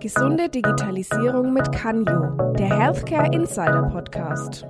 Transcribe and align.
Gesunde 0.00 0.48
Digitalisierung 0.48 1.52
mit 1.52 1.72
Canyo, 1.72 2.52
der 2.54 2.78
Healthcare 2.78 3.32
Insider 3.32 3.82
Podcast. 3.92 4.66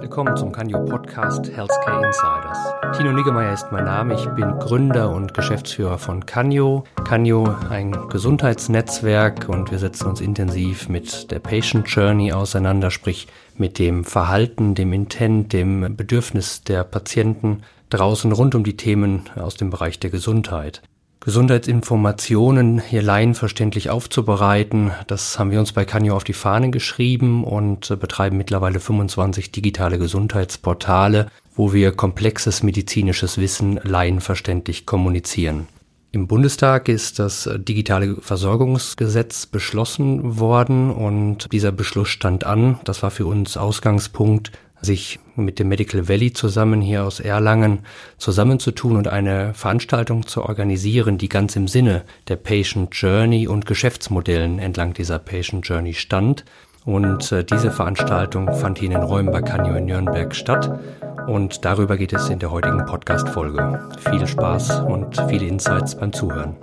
Willkommen 0.00 0.36
zum 0.36 0.52
Canyo 0.52 0.84
Podcast 0.84 1.50
Healthcare 1.54 2.06
Insiders. 2.06 2.96
Tino 2.96 3.12
Niggemeier 3.12 3.52
ist 3.52 3.70
mein 3.72 3.84
Name. 3.84 4.14
Ich 4.14 4.26
bin 4.30 4.58
Gründer 4.58 5.10
und 5.10 5.34
Geschäftsführer 5.34 5.98
von 5.98 6.24
Canyo. 6.26 6.84
Canyo, 7.04 7.54
ein 7.70 7.92
Gesundheitsnetzwerk 8.08 9.48
und 9.48 9.70
wir 9.70 9.78
setzen 9.78 10.08
uns 10.08 10.20
intensiv 10.20 10.88
mit 10.88 11.30
der 11.30 11.38
Patient 11.38 11.88
Journey 11.88 12.32
auseinander, 12.32 12.90
sprich 12.90 13.28
mit 13.56 13.78
dem 13.78 14.04
Verhalten, 14.04 14.74
dem 14.74 14.92
Intent, 14.92 15.52
dem 15.52 15.96
Bedürfnis 15.96 16.62
der 16.62 16.84
Patienten 16.84 17.62
draußen 17.90 18.32
rund 18.32 18.54
um 18.54 18.64
die 18.64 18.76
Themen 18.76 19.22
aus 19.36 19.56
dem 19.56 19.70
Bereich 19.70 19.98
der 19.98 20.10
Gesundheit. 20.10 20.82
Gesundheitsinformationen 21.20 22.80
hier 22.80 23.02
laienverständlich 23.02 23.90
aufzubereiten. 23.90 24.92
Das 25.08 25.40
haben 25.40 25.50
wir 25.50 25.58
uns 25.58 25.72
bei 25.72 25.84
Canio 25.84 26.14
auf 26.14 26.22
die 26.22 26.32
Fahne 26.32 26.70
geschrieben 26.70 27.42
und 27.42 27.90
äh, 27.90 27.96
betreiben 27.96 28.36
mittlerweile 28.36 28.78
25 28.78 29.50
digitale 29.50 29.98
Gesundheitsportale, 29.98 31.26
wo 31.54 31.72
wir 31.72 31.90
komplexes 31.90 32.62
medizinisches 32.62 33.38
Wissen 33.38 33.80
laienverständlich 33.82 34.86
kommunizieren. 34.86 35.66
Im 36.12 36.28
Bundestag 36.28 36.88
ist 36.88 37.18
das 37.18 37.50
digitale 37.56 38.16
Versorgungsgesetz 38.20 39.46
beschlossen 39.46 40.38
worden 40.38 40.90
und 40.90 41.52
dieser 41.52 41.72
Beschluss 41.72 42.08
stand 42.08 42.44
an. 42.44 42.78
Das 42.84 43.02
war 43.02 43.10
für 43.10 43.26
uns 43.26 43.56
Ausgangspunkt 43.56 44.52
sich 44.80 45.18
mit 45.36 45.58
dem 45.58 45.68
Medical 45.68 46.08
Valley 46.08 46.32
zusammen 46.32 46.80
hier 46.80 47.04
aus 47.04 47.20
Erlangen 47.20 47.80
zusammenzutun 48.18 48.96
und 48.96 49.08
eine 49.08 49.54
Veranstaltung 49.54 50.26
zu 50.26 50.42
organisieren, 50.42 51.18
die 51.18 51.28
ganz 51.28 51.56
im 51.56 51.68
Sinne 51.68 52.02
der 52.28 52.36
Patient 52.36 52.94
Journey 52.94 53.48
und 53.48 53.66
Geschäftsmodellen 53.66 54.58
entlang 54.58 54.92
dieser 54.92 55.18
Patient 55.18 55.66
Journey 55.66 55.94
stand. 55.94 56.44
Und 56.84 57.32
äh, 57.32 57.44
diese 57.44 57.72
Veranstaltung 57.72 58.54
fand 58.54 58.78
hier 58.78 58.86
in 58.86 58.94
den 58.94 59.02
Räumen 59.02 59.32
bei 59.32 59.42
Canio 59.42 59.74
in 59.74 59.86
Nürnberg 59.86 60.34
statt. 60.34 60.78
Und 61.26 61.64
darüber 61.64 61.96
geht 61.96 62.12
es 62.12 62.28
in 62.28 62.38
der 62.38 62.52
heutigen 62.52 62.86
Podcast-Folge. 62.86 63.90
Viel 64.08 64.24
Spaß 64.24 64.82
und 64.82 65.20
viele 65.28 65.46
Insights 65.46 65.96
beim 65.96 66.12
Zuhören. 66.12 66.54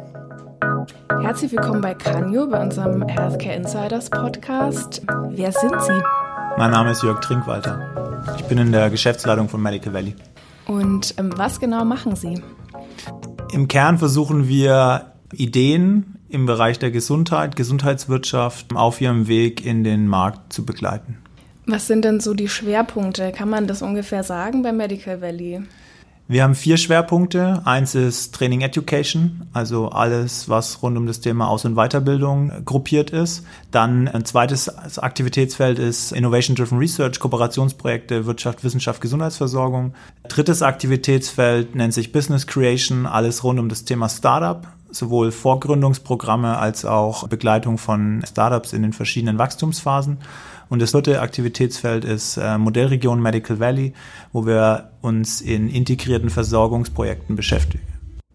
Herzlich 1.21 1.51
willkommen 1.51 1.81
bei 1.81 1.93
Canio, 1.93 2.47
bei 2.47 2.61
unserem 2.61 3.05
Healthcare 3.07 3.55
Insiders 3.55 4.09
Podcast. 4.09 5.01
Wer 5.29 5.51
sind 5.51 5.81
Sie? 5.81 6.22
Mein 6.55 6.71
Name 6.71 6.91
ist 6.91 7.01
Jörg 7.01 7.19
Trinkwalter. 7.19 8.23
Ich 8.37 8.45
bin 8.45 8.57
in 8.59 8.71
der 8.71 8.89
Geschäftsleitung 8.89 9.49
von 9.49 9.61
Medical 9.61 9.93
Valley. 9.93 10.15
Und 10.65 11.15
ähm, 11.17 11.31
was 11.35 11.59
genau 11.59 11.83
machen 11.83 12.15
Sie? 12.15 12.41
Im 13.51 13.67
Kern 13.67 13.97
versuchen 13.97 14.47
wir 14.47 15.13
Ideen 15.33 16.19
im 16.29 16.45
Bereich 16.45 16.79
der 16.79 16.91
Gesundheit, 16.91 17.55
Gesundheitswirtschaft 17.55 18.75
auf 18.75 19.01
ihrem 19.01 19.27
Weg 19.27 19.65
in 19.65 19.83
den 19.83 20.07
Markt 20.07 20.53
zu 20.53 20.63
begleiten. 20.65 21.17
Was 21.65 21.87
sind 21.87 22.05
denn 22.05 22.19
so 22.19 22.33
die 22.33 22.49
Schwerpunkte? 22.49 23.31
Kann 23.31 23.49
man 23.49 23.67
das 23.67 23.81
ungefähr 23.81 24.23
sagen 24.23 24.61
bei 24.61 24.71
Medical 24.71 25.21
Valley? 25.21 25.63
Wir 26.25 26.43
haben 26.43 26.55
vier 26.55 26.77
Schwerpunkte. 26.77 27.61
Eins 27.66 27.95
ist 27.95 28.33
Training 28.33 28.61
Education, 28.61 29.45
also 29.52 29.89
alles, 29.89 30.47
was 30.47 30.81
rund 30.81 30.97
um 30.97 31.05
das 31.05 31.19
Thema 31.19 31.49
Aus- 31.49 31.66
und 31.66 31.75
Weiterbildung 31.75 32.63
gruppiert 32.63 33.09
ist. 33.09 33.45
Dann 33.71 34.07
ein 34.07 34.23
zweites 34.23 34.69
Aktivitätsfeld 34.99 35.79
ist 35.79 36.13
Innovation 36.13 36.55
Driven 36.55 36.77
Research, 36.77 37.19
Kooperationsprojekte, 37.19 38.25
Wirtschaft, 38.25 38.63
Wissenschaft, 38.63 39.01
Gesundheitsversorgung. 39.01 39.95
Drittes 40.29 40.61
Aktivitätsfeld 40.61 41.75
nennt 41.75 41.94
sich 41.94 42.13
Business 42.13 42.47
Creation, 42.47 43.05
alles 43.05 43.44
rund 43.44 43.59
um 43.59 43.67
das 43.67 43.83
Thema 43.83 44.07
Startup 44.07 44.66
sowohl 44.95 45.31
Vorgründungsprogramme 45.31 46.57
als 46.57 46.85
auch 46.85 47.27
Begleitung 47.27 47.78
von 47.78 48.23
Startups 48.28 48.73
in 48.73 48.84
den 48.84 48.94
verschiedenen 48.94 49.38
Wachstumsphasen. 49.38 50.19
Und 50.69 50.81
das 50.81 50.91
vierte 50.91 51.22
Aktivitätsfeld 51.22 52.06
ist 52.06 52.38
äh, 52.38 52.57
Modellregion 52.57 53.22
Medical 53.22 53.59
Valley, 53.59 53.94
wo 54.31 54.46
wir 54.46 54.91
uns 55.01 55.41
in 55.41 55.69
integrierten 55.69 56.29
Versorgungsprojekten 56.29 57.35
beschäftigen. 57.35 57.84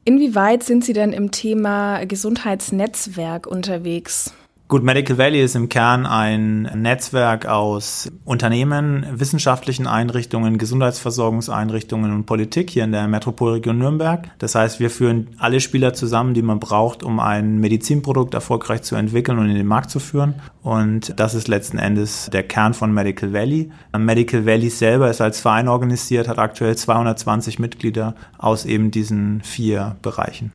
Inwieweit 0.05 0.63
sind 0.63 0.85
Sie 0.85 0.95
denn 0.95 1.13
im 1.13 1.31
Thema 1.33 2.05
Gesundheitsnetzwerk 2.07 3.47
unterwegs? 3.47 4.33
Gut, 4.69 4.83
Medical 4.83 5.17
Valley 5.17 5.43
ist 5.43 5.57
im 5.57 5.71
Kern 5.71 6.05
ein 6.05 6.65
Netzwerk 6.75 7.47
aus 7.47 8.13
Unternehmen, 8.27 9.07
wissenschaftlichen 9.13 9.87
Einrichtungen, 9.87 10.59
Gesundheitsversorgungseinrichtungen 10.59 12.13
und 12.15 12.27
Politik 12.27 12.69
hier 12.69 12.85
in 12.85 12.93
der 12.93 13.09
Metropolregion 13.09 13.79
Nürnberg. 13.79 14.29
Das 14.37 14.55
heißt, 14.55 14.79
wir 14.79 14.91
führen 14.91 15.29
alle 15.39 15.61
Spieler 15.61 15.95
zusammen, 15.95 16.35
die 16.35 16.43
man 16.43 16.61
braucht, 16.61 17.03
um 17.03 17.19
ein 17.19 17.57
Medizinprodukt 17.61 18.35
erfolgreich 18.35 18.83
zu 18.83 18.95
entwickeln 18.95 19.39
und 19.39 19.49
in 19.49 19.57
den 19.57 19.67
Markt 19.67 19.89
zu 19.89 20.01
führen. 20.01 20.35
Und 20.63 21.19
das 21.19 21.33
ist 21.33 21.49
letzten 21.49 21.79
Endes 21.79 22.29
der 22.31 22.43
Kern 22.43 22.75
von 22.75 22.93
Medical 22.93 23.33
Valley. 23.33 23.71
Medical 23.97 24.45
Valley 24.45 24.69
selber 24.69 25.09
ist 25.09 25.23
als 25.23 25.41
Verein 25.41 25.69
organisiert, 25.69 26.29
hat 26.29 26.39
aktuell 26.39 26.77
220 26.77 27.59
Mitglieder 27.59 28.15
aus 28.37 28.67
eben 28.67 28.91
diesen 28.91 29.41
vier 29.41 29.97
Bereichen. 30.03 30.53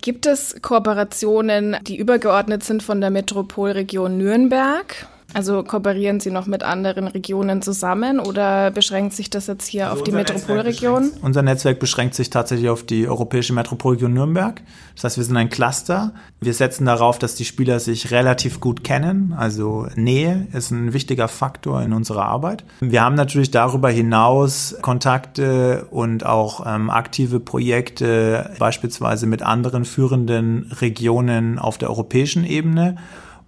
Gibt 0.00 0.26
es 0.26 0.56
Kooperationen, 0.62 1.76
die 1.82 1.96
übergeordnet 1.96 2.64
sind 2.64 2.82
von 2.82 3.00
der 3.00 3.10
Metropolregion 3.10 4.16
Nürnberg? 4.18 5.06
Also 5.34 5.64
kooperieren 5.64 6.20
Sie 6.20 6.30
noch 6.30 6.46
mit 6.46 6.62
anderen 6.62 7.08
Regionen 7.08 7.60
zusammen 7.60 8.20
oder 8.20 8.70
beschränkt 8.70 9.14
sich 9.14 9.30
das 9.30 9.48
jetzt 9.48 9.66
hier 9.66 9.88
also 9.88 9.98
auf 9.98 10.04
die 10.04 10.12
Metropolregion? 10.12 11.02
Netzwerk 11.02 11.24
unser 11.24 11.42
Netzwerk 11.42 11.80
beschränkt 11.80 12.14
sich 12.14 12.30
tatsächlich 12.30 12.68
auf 12.68 12.84
die 12.84 13.08
europäische 13.08 13.52
Metropolregion 13.52 14.14
Nürnberg. 14.14 14.62
Das 14.94 15.04
heißt, 15.04 15.16
wir 15.16 15.24
sind 15.24 15.36
ein 15.36 15.50
Cluster. 15.50 16.14
Wir 16.40 16.54
setzen 16.54 16.86
darauf, 16.86 17.18
dass 17.18 17.34
die 17.34 17.44
Spieler 17.44 17.80
sich 17.80 18.12
relativ 18.12 18.60
gut 18.60 18.84
kennen. 18.84 19.34
Also 19.36 19.88
Nähe 19.96 20.46
ist 20.52 20.70
ein 20.70 20.92
wichtiger 20.92 21.26
Faktor 21.26 21.82
in 21.82 21.92
unserer 21.92 22.26
Arbeit. 22.26 22.64
Wir 22.80 23.02
haben 23.02 23.16
natürlich 23.16 23.50
darüber 23.50 23.90
hinaus 23.90 24.76
Kontakte 24.82 25.88
und 25.90 26.24
auch 26.24 26.64
ähm, 26.64 26.90
aktive 26.90 27.40
Projekte, 27.40 28.50
beispielsweise 28.60 29.26
mit 29.26 29.42
anderen 29.42 29.84
führenden 29.84 30.70
Regionen 30.80 31.58
auf 31.58 31.76
der 31.76 31.90
europäischen 31.90 32.44
Ebene. 32.44 32.96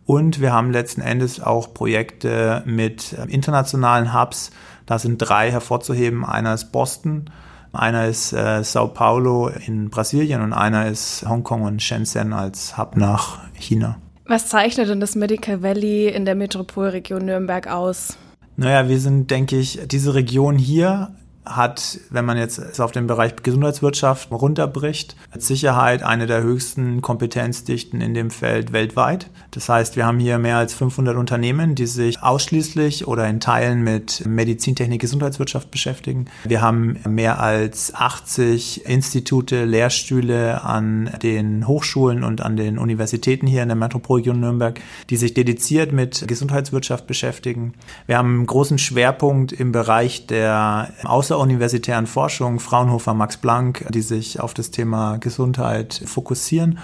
Und 0.06 0.40
wir 0.40 0.52
haben 0.52 0.70
letzten 0.70 1.00
Endes 1.00 1.40
auch 1.40 1.74
Projekte 1.74 2.62
mit 2.64 3.12
internationalen 3.28 4.14
Hubs. 4.14 4.52
Da 4.86 5.00
sind 5.00 5.18
drei 5.18 5.50
hervorzuheben. 5.50 6.24
Einer 6.24 6.54
ist 6.54 6.70
Boston, 6.70 7.28
einer 7.72 8.06
ist 8.06 8.32
äh, 8.32 8.62
Sao 8.62 8.88
Paulo 8.88 9.48
in 9.48 9.90
Brasilien 9.90 10.40
und 10.42 10.52
einer 10.52 10.86
ist 10.86 11.28
Hongkong 11.28 11.62
und 11.62 11.82
Shenzhen 11.82 12.32
als 12.32 12.78
Hub 12.78 12.96
nach 12.96 13.40
China. 13.54 13.98
Was 14.26 14.48
zeichnet 14.48 14.88
denn 14.88 15.00
das 15.00 15.14
Medical 15.14 15.62
Valley 15.62 16.08
in 16.08 16.24
der 16.24 16.36
Metropolregion 16.36 17.24
Nürnberg 17.24 17.68
aus? 17.68 18.16
Naja, 18.56 18.88
wir 18.88 18.98
sind, 18.98 19.30
denke 19.30 19.56
ich, 19.56 19.80
diese 19.86 20.14
Region 20.14 20.56
hier 20.56 21.10
hat, 21.46 22.00
wenn 22.10 22.24
man 22.24 22.36
jetzt 22.36 22.80
auf 22.80 22.92
den 22.92 23.06
Bereich 23.06 23.36
Gesundheitswirtschaft 23.42 24.30
runterbricht, 24.30 25.16
mit 25.32 25.42
Sicherheit 25.42 26.02
eine 26.02 26.26
der 26.26 26.42
höchsten 26.42 27.00
Kompetenzdichten 27.02 28.00
in 28.00 28.14
dem 28.14 28.30
Feld 28.30 28.72
weltweit. 28.72 29.30
Das 29.52 29.68
heißt, 29.68 29.96
wir 29.96 30.04
haben 30.04 30.18
hier 30.18 30.38
mehr 30.38 30.56
als 30.58 30.74
500 30.74 31.16
Unternehmen, 31.16 31.74
die 31.74 31.86
sich 31.86 32.22
ausschließlich 32.22 33.06
oder 33.06 33.28
in 33.28 33.40
Teilen 33.40 33.82
mit 33.82 34.26
Medizintechnik, 34.26 35.00
Gesundheitswirtschaft 35.00 35.70
beschäftigen. 35.70 36.26
Wir 36.44 36.60
haben 36.60 36.98
mehr 37.08 37.40
als 37.40 37.94
80 37.94 38.86
Institute, 38.86 39.64
Lehrstühle 39.64 40.64
an 40.64 41.10
den 41.22 41.68
Hochschulen 41.68 42.24
und 42.24 42.40
an 42.40 42.56
den 42.56 42.78
Universitäten 42.78 43.46
hier 43.46 43.62
in 43.62 43.68
der 43.68 43.76
Metropolregion 43.76 44.40
Nürnberg, 44.40 44.80
die 45.10 45.16
sich 45.16 45.32
dediziert 45.32 45.92
mit 45.92 46.26
Gesundheitswirtschaft 46.26 47.06
beschäftigen. 47.06 47.74
Wir 48.06 48.18
haben 48.18 48.34
einen 48.34 48.46
großen 48.46 48.78
Schwerpunkt 48.78 49.52
im 49.52 49.72
Bereich 49.72 50.26
der 50.26 50.90
Außer 51.04 51.35
außeruniversitären 51.36 52.06
Forschung, 52.06 52.58
Fraunhofer, 52.58 53.14
Max 53.14 53.36
Planck, 53.36 53.86
die 53.90 54.02
sich 54.02 54.40
auf 54.40 54.54
das 54.54 54.70
Thema 54.70 55.18
Gesundheit 55.18 56.02
fokussieren. 56.06 56.78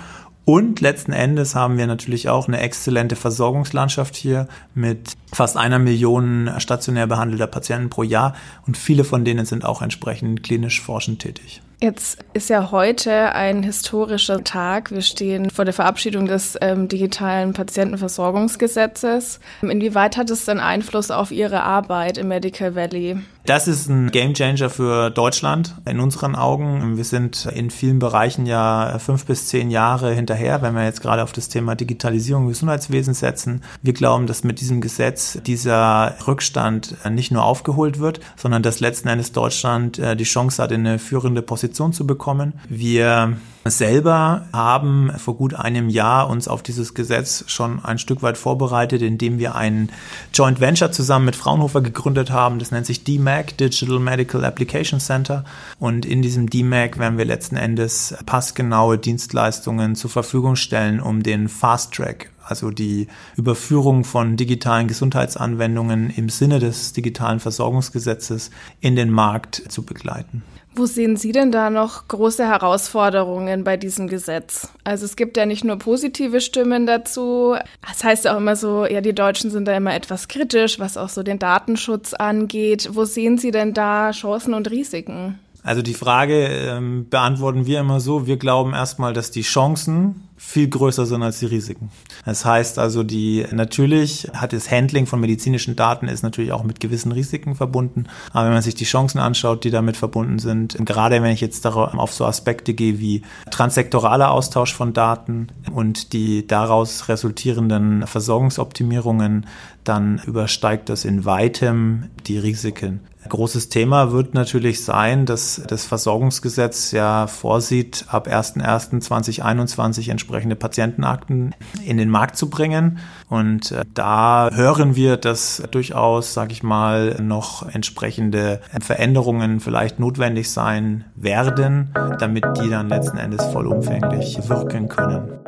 Und 0.45 0.81
letzten 0.81 1.13
Endes 1.13 1.55
haben 1.55 1.79
wir 1.79 1.87
natürlich 1.87 2.29
auch 2.29 2.49
eine 2.49 2.61
exzellente 2.61 3.17
Versorgungslandschaft 3.17 4.17
hier 4.17 4.49
mit 4.75 5.13
fast 5.33 5.57
einer 5.57 5.79
Million 5.79 6.51
stationär 6.59 7.07
behandelter 7.07 7.47
Patienten 7.47 7.91
pro 7.91 8.03
Jahr. 8.03 8.35
Und 8.67 8.77
viele 8.77 9.05
von 9.05 9.25
denen 9.25 9.47
sind 9.47 9.65
auch 9.65 9.83
entsprechend 9.83 10.43
klinisch 10.43 10.81
forschend 10.81 11.21
tätig. 11.21 11.63
Jetzt 11.83 12.19
ist 12.33 12.49
ja 12.49 12.71
heute 12.71 13.35
ein 13.35 13.65
historischer 13.65 14.45
Tag. 14.45 14.93
Wir 14.93 15.03
stehen 15.03 15.51
vor 15.51 15.65
der 15.65 15.75
Verabschiedung 15.75 16.27
des 16.27 16.57
ähm, 16.61 16.87
digitalen 16.87 17.55
Patientenversorgungsgesetzes. 17.55 19.41
Inwieweit 19.63 20.17
hat 20.17 20.31
es 20.31 20.45
denn 20.45 20.61
Einfluss 20.61 21.11
auf 21.11 21.33
Ihre 21.33 21.65
Arbeit 21.65 22.19
im 22.19 22.29
Medical 22.29 22.77
Valley? 22.77 23.19
Das 23.45 23.67
ist 23.67 23.89
ein 23.89 24.13
Gamechanger 24.13 24.71
für 24.71 25.11
Deutschland 25.11 25.75
in 25.85 25.99
unseren 25.99 26.37
Augen. 26.37 26.97
Wir 26.97 27.03
sind 27.03 27.47
in 27.47 27.73
vielen 27.73 27.99
Bereichen 27.99 28.47
ja 28.47 29.01
fünf 29.01 29.27
bis 29.27 29.49
zehn 29.49 29.69
Jahre 29.69 30.15
hinterher, 30.15 30.63
wenn 30.63 30.77
wir 30.77 30.85
jetzt 30.85 31.03
gerade 31.03 31.25
auf 31.25 31.33
das 31.33 31.49
Thema 31.49 31.75
Digitalisierung 31.75 32.45
im 32.45 32.51
Gesundheitswesen 32.51 33.15
setzen. 33.15 33.65
Wir 33.83 33.95
glauben, 33.95 34.29
dass 34.29 34.45
mit 34.45 34.61
diesem 34.61 34.81
Gesetz 34.81 35.41
dieser 35.45 36.15
Rückstand 36.29 36.95
nicht 37.11 37.33
nur 37.33 37.43
aufgeholt 37.43 37.99
wird, 37.99 38.21
sondern 38.37 38.63
dass 38.63 38.79
letzten 38.79 39.09
Endes 39.09 39.33
Deutschland 39.33 39.99
äh, 39.99 40.15
die 40.15 40.23
Chance 40.23 40.63
hat, 40.63 40.71
in 40.71 40.87
eine 40.87 41.01
führende 41.01 41.43
Position 41.43 41.72
Jurisdiktion 41.73 41.93
zu 41.93 42.07
bekommen. 42.07 42.53
Wir 42.69 43.37
selber 43.65 44.47
haben 44.53 45.13
vor 45.19 45.37
gut 45.37 45.55
einem 45.55 45.89
Jahr 45.89 46.29
uns 46.29 46.49
auf 46.49 46.63
dieses 46.63 46.95
Gesetz 46.95 47.45
schon 47.47 47.83
ein 47.85 47.99
Stück 47.99 48.23
weit 48.23 48.37
vorbereitet, 48.37 49.03
indem 49.03 49.39
wir 49.39 49.55
ein 49.55 49.89
Joint 50.35 50.61
Venture 50.61 50.91
zusammen 50.91 51.27
mit 51.27 51.37
Fraunhofer 51.37 51.81
gegründet 51.81 52.31
haben. 52.31 52.59
Das 52.59 52.73
nennt 52.73 52.87
sich 52.87 53.05
DMAC, 53.05 53.57
Digital 53.57 54.01
Medical 54.01 54.45
Application 54.45 55.01
Center. 55.01 55.45
Und 55.79 56.05
in 56.05 56.23
diesem 56.23 56.51
DMAC 56.51 56.99
werden 56.99 57.19
wir 57.19 57.25
letzten 57.25 57.57
Endes 57.57 58.15
passgenaue 58.27 58.99
Dienstleistungen 58.99 59.95
zur 59.95 60.11
Verfügung 60.11 60.57
stellen, 60.57 61.01
um 61.01 61.23
den 61.23 61.49
Fast 61.49 61.95
Track 61.95 62.31
also 62.53 62.71
die 62.71 63.07
Überführung 63.37 64.05
von 64.05 64.37
digitalen 64.37 64.89
Gesundheitsanwendungen 64.89 66.11
im 66.11 66.29
Sinne 66.29 66.59
des 66.59 66.93
digitalen 66.93 67.41
Versorgungsgesetzes 67.41 68.51
in 68.81 68.95
den 68.95 69.11
Markt 69.11 69.63
zu 69.69 69.83
begleiten. 69.83 70.43
Wo 70.75 70.87
sehen 70.87 71.17
Sie 71.17 71.33
denn 71.33 71.51
da 71.51 71.71
noch 71.71 72.09
große 72.09 72.47
Herausforderungen 72.47 73.65
bei 73.65 73.77
diesem 73.77 74.09
Gesetz? 74.09 74.69
Also 74.85 75.05
es 75.07 75.17
gibt 75.17 75.37
ja 75.37 75.45
nicht 75.45 75.65
nur 75.65 75.77
positive 75.77 76.41
Stimmen 76.41 76.87
dazu. 76.87 77.57
Das 77.87 78.05
heißt 78.05 78.29
auch 78.29 78.39
immer 78.39 78.57
so, 78.57 78.87
ja, 78.87 79.01
die 79.01 79.15
Deutschen 79.15 79.51
sind 79.51 79.67
da 79.67 79.77
immer 79.77 79.95
etwas 79.95 80.29
kritisch, 80.29 80.79
was 80.79 80.97
auch 80.97 81.11
so 81.11 81.23
den 81.23 81.39
Datenschutz 81.39 82.15
angeht. 82.15 82.91
Wo 82.93 83.05
sehen 83.05 83.37
Sie 83.37 83.51
denn 83.51 83.75
da 83.75 84.13
Chancen 84.13 84.55
und 84.55 84.71
Risiken? 84.71 85.39
Also 85.63 85.83
die 85.83 85.95
Frage 85.95 86.47
ähm, 86.47 87.07
beantworten 87.09 87.67
wir 87.67 87.79
immer 87.79 88.01
so, 88.01 88.27
wir 88.27 88.37
glauben 88.37 88.73
erstmal, 88.73 89.13
dass 89.13 89.31
die 89.31 89.43
Chancen 89.43 90.27
viel 90.45 90.69
größer 90.69 91.07
sind 91.07 91.23
als 91.23 91.39
die 91.39 91.47
Risiken. 91.47 91.91
Das 92.27 92.45
heißt 92.45 92.79
also, 92.79 93.05
die 93.05 93.47
natürlich 93.53 94.29
hat 94.35 94.53
das 94.53 94.71
Handling 94.71 95.07
von 95.07 95.19
medizinischen 95.19 95.77
Daten 95.77 96.09
ist 96.09 96.23
natürlich 96.23 96.53
auch 96.53 96.63
mit 96.63 96.79
gewissen 96.79 97.11
Risiken 97.11 97.55
verbunden. 97.55 98.05
Aber 98.33 98.47
wenn 98.47 98.53
man 98.53 98.61
sich 98.61 98.75
die 98.75 98.85
Chancen 98.85 99.19
anschaut, 99.19 99.65
die 99.65 99.71
damit 99.71 99.97
verbunden 99.97 100.39
sind, 100.39 100.77
gerade 100.85 101.23
wenn 101.23 101.33
ich 101.33 101.41
jetzt 101.41 101.65
darauf 101.65 101.95
auf 101.95 102.13
so 102.13 102.27
Aspekte 102.27 102.75
gehe 102.75 102.99
wie 102.99 103.23
transsektoraler 103.51 104.31
Austausch 104.31 104.75
von 104.75 104.93
Daten 104.93 105.47
und 105.73 106.13
die 106.13 106.47
daraus 106.47 107.09
resultierenden 107.09 108.07
Versorgungsoptimierungen, 108.07 109.47
dann 109.85 110.21
übersteigt 110.27 110.89
das 110.89 111.05
in 111.07 111.25
weitem 111.25 112.11
die 112.27 112.39
Risiken. 112.39 113.01
Großes 113.29 113.69
Thema 113.69 114.11
wird 114.11 114.35
natürlich 114.35 114.85
sein, 114.85 115.27
dass 115.27 115.63
das 115.69 115.85
Versorgungsgesetz 115.87 116.91
ja 116.91 117.29
vorsieht, 117.29 118.05
ab 118.09 118.27
01.01.2021 118.27 120.11
entsprechende 120.33 120.57
Patientenakten 120.57 121.55
in 121.85 121.99
den 121.99 122.09
Markt 122.09 122.37
zu 122.37 122.49
bringen. 122.49 122.99
Und 123.29 123.71
äh, 123.71 123.85
da 123.93 124.49
hören 124.51 124.97
wir, 124.97 125.19
dass 125.19 125.63
durchaus, 125.71 126.33
sage 126.33 126.53
ich 126.53 126.63
mal, 126.63 127.17
noch 127.21 127.69
entsprechende 127.69 128.61
Veränderungen 128.81 129.61
vielleicht 129.61 129.99
notwendig 129.99 130.51
sein 130.51 131.05
werden, 131.17 131.91
damit 132.19 132.45
die 132.63 132.71
dann 132.71 132.89
letzten 132.89 133.19
Endes 133.19 133.45
vollumfänglich 133.47 134.49
wirken 134.49 134.89
können. 134.89 135.42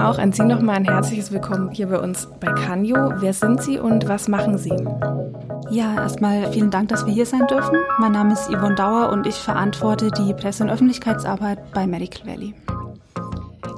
Auch 0.00 0.18
an 0.18 0.32
Sie 0.32 0.42
nochmal 0.42 0.76
ein 0.76 0.86
herzliches 0.86 1.30
Willkommen 1.30 1.72
hier 1.72 1.86
bei 1.88 1.98
uns 1.98 2.26
bei 2.40 2.50
Canio. 2.52 3.12
Wer 3.20 3.34
sind 3.34 3.62
Sie 3.62 3.78
und 3.78 4.08
was 4.08 4.28
machen 4.28 4.56
Sie? 4.56 4.72
Ja, 5.70 5.94
erstmal 5.94 6.50
vielen 6.52 6.70
Dank, 6.70 6.88
dass 6.88 7.04
wir 7.04 7.12
hier 7.12 7.26
sein 7.26 7.46
dürfen. 7.46 7.76
Mein 7.98 8.12
Name 8.12 8.32
ist 8.32 8.48
Yvonne 8.48 8.76
Dauer 8.76 9.10
und 9.10 9.26
ich 9.26 9.34
verantworte 9.34 10.10
die 10.10 10.32
Presse- 10.32 10.64
und 10.64 10.70
Öffentlichkeitsarbeit 10.70 11.72
bei 11.74 11.86
Medical 11.86 12.26
Valley. 12.26 12.54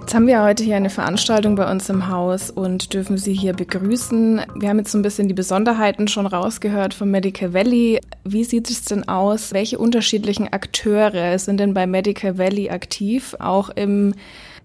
Jetzt 0.00 0.14
haben 0.14 0.28
wir 0.28 0.44
heute 0.44 0.62
hier 0.62 0.76
eine 0.76 0.90
Veranstaltung 0.90 1.56
bei 1.56 1.68
uns 1.68 1.88
im 1.88 2.08
Haus 2.08 2.50
und 2.50 2.94
dürfen 2.94 3.18
Sie 3.18 3.32
hier 3.32 3.52
begrüßen. 3.52 4.42
Wir 4.54 4.68
haben 4.68 4.78
jetzt 4.78 4.92
so 4.92 4.98
ein 4.98 5.02
bisschen 5.02 5.26
die 5.26 5.34
Besonderheiten 5.34 6.06
schon 6.06 6.26
rausgehört 6.26 6.94
von 6.94 7.10
Medical 7.10 7.52
Valley. 7.52 7.98
Wie 8.22 8.44
sieht 8.44 8.70
es 8.70 8.84
denn 8.84 9.08
aus? 9.08 9.52
Welche 9.52 9.78
unterschiedlichen 9.78 10.52
Akteure 10.52 11.36
sind 11.40 11.58
denn 11.58 11.74
bei 11.74 11.88
Medical 11.88 12.38
Valley 12.38 12.70
aktiv, 12.70 13.34
auch 13.40 13.70
im 13.70 14.14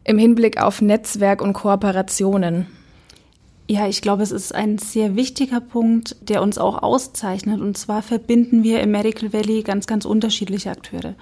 im 0.07 0.18
Hinblick 0.18 0.59
auf 0.59 0.81
Netzwerk 0.81 1.42
und 1.42 1.54
Kooperationen? 1.54 2.65
Ja, 3.69 3.88
ich 3.88 4.01
glaube, 4.01 4.24
es 4.24 4.31
ist 4.31 4.56
ein 4.56 4.77
sehr 4.77 5.18
wichtiger 5.18 5.59
Punkt, 5.59 6.15
der 6.21 6.42
uns 6.42 6.57
auch 6.57 6.81
auszeichnet. 6.81 7.59
Und 7.59 7.77
zwar 7.77 8.01
verbinden 8.01 8.63
wir 8.63 8.80
im 8.80 8.92
Medical 8.92 9.33
Valley 9.33 9.62
ganz, 9.62 9.86
ganz 9.86 10.06
unterschiedliche 10.06 10.71
Akteure. 10.71 11.15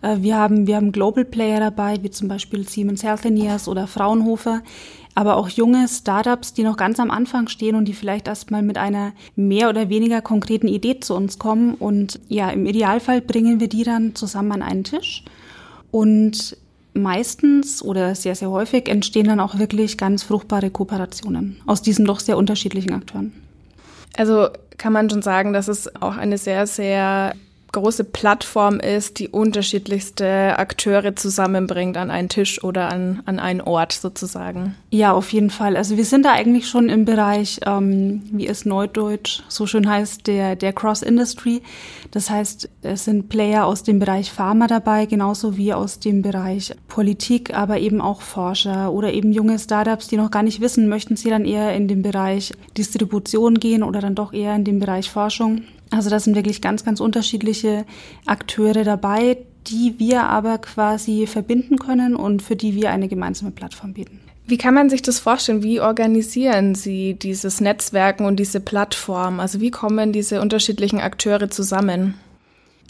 Äh, 0.00 0.16
wir 0.20 0.38
haben, 0.38 0.66
wir 0.66 0.76
haben 0.76 0.92
Global 0.92 1.26
Player 1.26 1.60
dabei, 1.60 2.02
wie 2.02 2.10
zum 2.10 2.28
Beispiel 2.28 2.66
Siemens 2.66 3.02
Healthineers 3.02 3.68
oder 3.68 3.86
Fraunhofer, 3.86 4.62
aber 5.14 5.36
auch 5.36 5.50
junge 5.50 5.86
Startups, 5.88 6.54
die 6.54 6.62
noch 6.62 6.78
ganz 6.78 6.98
am 6.98 7.10
Anfang 7.10 7.48
stehen 7.48 7.76
und 7.76 7.84
die 7.84 7.92
vielleicht 7.92 8.26
erstmal 8.26 8.62
mit 8.62 8.78
einer 8.78 9.12
mehr 9.36 9.68
oder 9.68 9.90
weniger 9.90 10.22
konkreten 10.22 10.68
Idee 10.68 11.00
zu 11.00 11.14
uns 11.14 11.38
kommen. 11.38 11.74
Und 11.74 12.18
ja, 12.28 12.48
im 12.48 12.64
Idealfall 12.64 13.20
bringen 13.20 13.60
wir 13.60 13.68
die 13.68 13.82
dann 13.82 14.14
zusammen 14.14 14.52
an 14.52 14.62
einen 14.62 14.84
Tisch. 14.84 15.24
Und 15.90 16.56
meistens 16.92 17.82
oder 17.82 18.14
sehr, 18.14 18.34
sehr 18.34 18.50
häufig 18.50 18.88
entstehen 18.88 19.26
dann 19.26 19.40
auch 19.40 19.58
wirklich 19.58 19.98
ganz 19.98 20.22
fruchtbare 20.22 20.70
Kooperationen 20.70 21.60
aus 21.66 21.82
diesen 21.82 22.04
doch 22.04 22.20
sehr 22.20 22.36
unterschiedlichen 22.36 22.92
Akteuren. 22.92 23.32
Also 24.16 24.48
kann 24.78 24.92
man 24.92 25.10
schon 25.10 25.22
sagen, 25.22 25.52
dass 25.52 25.68
es 25.68 25.94
auch 25.96 26.16
eine 26.16 26.38
sehr, 26.38 26.66
sehr 26.66 27.34
große 27.72 28.04
Plattform 28.04 28.80
ist, 28.80 29.18
die 29.18 29.28
unterschiedlichste 29.28 30.58
Akteure 30.58 31.14
zusammenbringt 31.16 31.96
an 31.96 32.10
einen 32.10 32.28
Tisch 32.28 32.62
oder 32.64 32.88
an, 32.88 33.22
an 33.26 33.38
einen 33.38 33.60
Ort 33.60 33.92
sozusagen. 33.92 34.74
Ja, 34.90 35.12
auf 35.12 35.32
jeden 35.32 35.50
Fall. 35.50 35.76
Also 35.76 35.96
wir 35.96 36.04
sind 36.04 36.24
da 36.24 36.32
eigentlich 36.32 36.68
schon 36.68 36.88
im 36.88 37.04
Bereich, 37.04 37.60
ähm, 37.66 38.22
wie 38.32 38.46
es 38.46 38.64
neudeutsch 38.64 39.42
so 39.48 39.66
schön 39.66 39.88
heißt, 39.88 40.26
der, 40.26 40.56
der 40.56 40.72
Cross-Industry. 40.72 41.62
Das 42.10 42.28
heißt, 42.28 42.68
es 42.82 43.04
sind 43.04 43.28
Player 43.28 43.66
aus 43.66 43.82
dem 43.82 43.98
Bereich 43.98 44.32
Pharma 44.32 44.66
dabei, 44.66 45.06
genauso 45.06 45.56
wie 45.56 45.72
aus 45.72 46.00
dem 46.00 46.22
Bereich 46.22 46.74
Politik, 46.88 47.54
aber 47.54 47.78
eben 47.78 48.00
auch 48.00 48.22
Forscher 48.22 48.92
oder 48.92 49.12
eben 49.12 49.32
junge 49.32 49.58
Startups, 49.58 50.08
die 50.08 50.16
noch 50.16 50.30
gar 50.30 50.42
nicht 50.42 50.60
wissen, 50.60 50.88
möchten 50.88 51.16
sie 51.16 51.30
dann 51.30 51.44
eher 51.44 51.74
in 51.74 51.88
den 51.88 52.02
Bereich 52.02 52.52
Distribution 52.76 53.60
gehen 53.60 53.82
oder 53.82 54.00
dann 54.00 54.14
doch 54.14 54.32
eher 54.32 54.54
in 54.56 54.64
den 54.64 54.80
Bereich 54.80 55.10
Forschung. 55.10 55.62
Also 55.90 56.08
das 56.08 56.24
sind 56.24 56.36
wirklich 56.36 56.62
ganz, 56.62 56.84
ganz 56.84 57.00
unterschiedliche 57.00 57.84
Akteure 58.26 58.84
dabei, 58.84 59.38
die 59.66 59.98
wir 59.98 60.24
aber 60.24 60.58
quasi 60.58 61.26
verbinden 61.26 61.78
können 61.78 62.16
und 62.16 62.42
für 62.42 62.56
die 62.56 62.74
wir 62.74 62.90
eine 62.90 63.08
gemeinsame 63.08 63.50
Plattform 63.50 63.92
bieten. 63.92 64.20
Wie 64.46 64.58
kann 64.58 64.74
man 64.74 64.90
sich 64.90 65.02
das 65.02 65.20
vorstellen? 65.20 65.62
Wie 65.62 65.80
organisieren 65.80 66.74
Sie 66.74 67.14
dieses 67.14 67.60
Netzwerken 67.60 68.24
und 68.24 68.36
diese 68.36 68.58
Plattform? 68.58 69.38
Also 69.38 69.60
wie 69.60 69.70
kommen 69.70 70.12
diese 70.12 70.40
unterschiedlichen 70.40 71.00
Akteure 71.00 71.50
zusammen? 71.50 72.14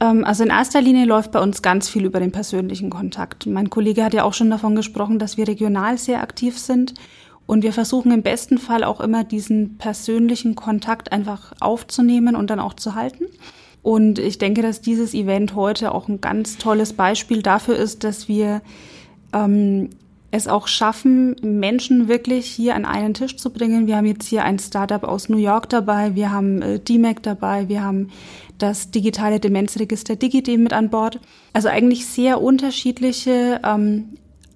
Ähm, 0.01 0.25
also 0.25 0.43
in 0.43 0.51
erster 0.51 0.81
Linie 0.81 1.05
läuft 1.05 1.33
bei 1.33 1.41
uns 1.41 1.61
ganz 1.61 1.89
viel 1.89 2.05
über 2.07 2.21
den 2.21 2.33
persönlichen 2.33 2.89
Kontakt. 2.89 3.47
Mein 3.47 3.69
Kollege 3.69 4.05
hat 4.05 4.15
ja 4.15 4.25
auch 4.25 4.35
schon 4.35 4.51
davon 4.51 4.75
gesprochen, 4.75 5.19
dass 5.19 5.37
wir 5.37 5.47
regional 5.49 5.99
sehr 5.99 6.23
aktiv 6.23 6.59
sind 6.59 6.95
und 7.51 7.65
wir 7.65 7.73
versuchen 7.73 8.13
im 8.13 8.23
besten 8.23 8.59
Fall 8.59 8.85
auch 8.85 9.01
immer 9.01 9.25
diesen 9.25 9.77
persönlichen 9.77 10.55
Kontakt 10.55 11.11
einfach 11.11 11.53
aufzunehmen 11.59 12.37
und 12.37 12.49
dann 12.49 12.61
auch 12.61 12.75
zu 12.75 12.95
halten. 12.95 13.25
Und 13.83 14.21
ich 14.21 14.39
denke, 14.39 14.63
dass 14.63 14.83
dieses 14.83 15.15
Event 15.15 15.57
heute 15.57 15.93
auch 15.93 16.07
ein 16.07 16.21
ganz 16.21 16.59
tolles 16.59 16.93
Beispiel 16.93 17.43
dafür 17.43 17.75
ist, 17.75 18.05
dass 18.05 18.29
wir 18.29 18.63
ähm, 19.33 19.91
es 20.31 20.47
auch 20.47 20.69
schaffen, 20.69 21.35
Menschen 21.43 22.07
wirklich 22.07 22.47
hier 22.47 22.77
an 22.77 22.85
einen 22.85 23.15
Tisch 23.15 23.37
zu 23.37 23.51
bringen. 23.51 23.89
Wir 23.89 23.97
haben 23.97 24.07
jetzt 24.07 24.29
hier 24.29 24.45
ein 24.45 24.61
Startup 24.61 25.03
aus 25.03 25.29
New 25.29 25.39
York 25.39 25.69
dabei, 25.71 26.15
wir 26.15 26.31
haben 26.31 26.63
äh, 26.63 26.79
DMAC 26.79 27.21
dabei, 27.21 27.69
wir 27.69 27.83
haben 27.83 28.11
das 28.59 28.93
digitale 28.93 29.41
Demenzregister 29.41 30.15
DigiD 30.15 30.57
mit 30.57 30.73
an 30.73 30.89
Bord. 30.89 31.19
Also 31.53 31.67
eigentlich 31.67 32.07
sehr 32.07 32.41
unterschiedliche 32.41 33.61
ähm, 33.65 34.11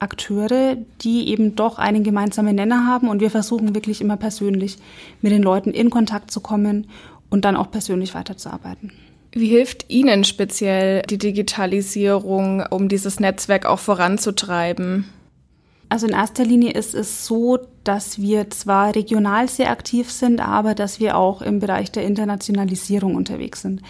Akteure, 0.05 0.77
die 1.01 1.29
eben 1.29 1.57
doch 1.57 1.79
einen 1.79 2.05
gemeinsamen 2.05 2.55
Nenner 2.55 2.87
haben 2.87 3.09
und 3.09 3.21
wir 3.21 3.31
versuchen 3.31 3.75
wirklich 3.75 4.01
immer 4.01 4.17
persönlich 4.17 4.79
mit 5.21 5.33
den 5.33 5.43
Leuten 5.43 5.73
in 5.73 5.91
Kontakt 5.91 6.31
zu 6.31 6.41
kommen 6.41 6.87
und 7.31 7.45
dann 7.45 7.57
auch 7.57 7.71
persönlich 7.71 8.15
weiterzuarbeiten. 8.15 8.93
Wie 9.33 9.49
hilft 9.49 9.91
Ihnen 9.91 10.23
speziell 10.23 11.03
die 11.03 11.19
Digitalisierung, 11.19 12.65
um 12.71 12.89
dieses 12.89 13.19
Netzwerk 13.19 13.67
auch 13.67 13.81
voranzutreiben? 13.81 15.07
Also 15.89 16.07
in 16.07 16.13
erster 16.13 16.45
Linie 16.45 16.73
ist 16.73 16.95
es 16.95 17.27
so, 17.27 17.59
dass 17.85 18.21
wir 18.21 18.51
zwar 18.51 18.95
regional 18.95 19.49
sehr 19.49 19.71
aktiv 19.71 20.11
sind, 20.11 20.41
aber 20.41 20.75
dass 20.75 21.01
wir 21.01 21.17
auch 21.17 21.43
im 21.43 21.59
Bereich 21.59 21.93
der 21.93 22.05
Internationalisierung 22.05 23.15
unterwegs 23.15 23.63
sind. 23.63 23.83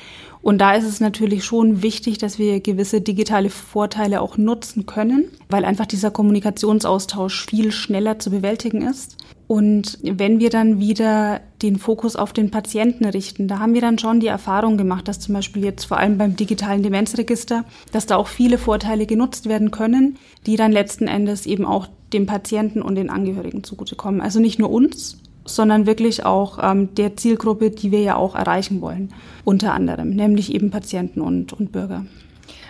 Und 0.44 0.58
da 0.58 0.74
ist 0.74 0.84
es 0.84 1.00
natürlich 1.00 1.42
schon 1.42 1.82
wichtig, 1.82 2.18
dass 2.18 2.38
wir 2.38 2.60
gewisse 2.60 3.00
digitale 3.00 3.48
Vorteile 3.48 4.20
auch 4.20 4.36
nutzen 4.36 4.84
können, 4.84 5.24
weil 5.48 5.64
einfach 5.64 5.86
dieser 5.86 6.10
Kommunikationsaustausch 6.10 7.46
viel 7.46 7.72
schneller 7.72 8.18
zu 8.18 8.30
bewältigen 8.30 8.82
ist. 8.82 9.16
Und 9.46 9.98
wenn 10.02 10.40
wir 10.40 10.50
dann 10.50 10.78
wieder 10.78 11.40
den 11.62 11.78
Fokus 11.78 12.14
auf 12.14 12.34
den 12.34 12.50
Patienten 12.50 13.06
richten, 13.06 13.48
da 13.48 13.58
haben 13.58 13.72
wir 13.72 13.80
dann 13.80 13.98
schon 13.98 14.20
die 14.20 14.26
Erfahrung 14.26 14.76
gemacht, 14.76 15.08
dass 15.08 15.18
zum 15.18 15.34
Beispiel 15.34 15.64
jetzt 15.64 15.84
vor 15.84 15.96
allem 15.96 16.18
beim 16.18 16.36
digitalen 16.36 16.82
Demenzregister, 16.82 17.64
dass 17.90 18.04
da 18.04 18.16
auch 18.16 18.28
viele 18.28 18.58
Vorteile 18.58 19.06
genutzt 19.06 19.48
werden 19.48 19.70
können, 19.70 20.18
die 20.44 20.56
dann 20.56 20.72
letzten 20.72 21.08
Endes 21.08 21.46
eben 21.46 21.64
auch 21.64 21.88
dem 22.12 22.26
Patienten 22.26 22.82
und 22.82 22.96
den 22.96 23.08
Angehörigen 23.08 23.64
zugutekommen. 23.64 24.20
Also 24.20 24.40
nicht 24.40 24.58
nur 24.58 24.70
uns, 24.70 25.16
sondern 25.44 25.86
wirklich 25.86 26.24
auch 26.24 26.58
ähm, 26.62 26.94
der 26.94 27.16
Zielgruppe, 27.16 27.70
die 27.70 27.90
wir 27.90 28.00
ja 28.00 28.16
auch 28.16 28.34
erreichen 28.34 28.80
wollen, 28.80 29.12
unter 29.44 29.74
anderem, 29.74 30.10
nämlich 30.10 30.54
eben 30.54 30.70
Patienten 30.70 31.20
und, 31.20 31.52
und 31.52 31.72
Bürger. 31.72 32.06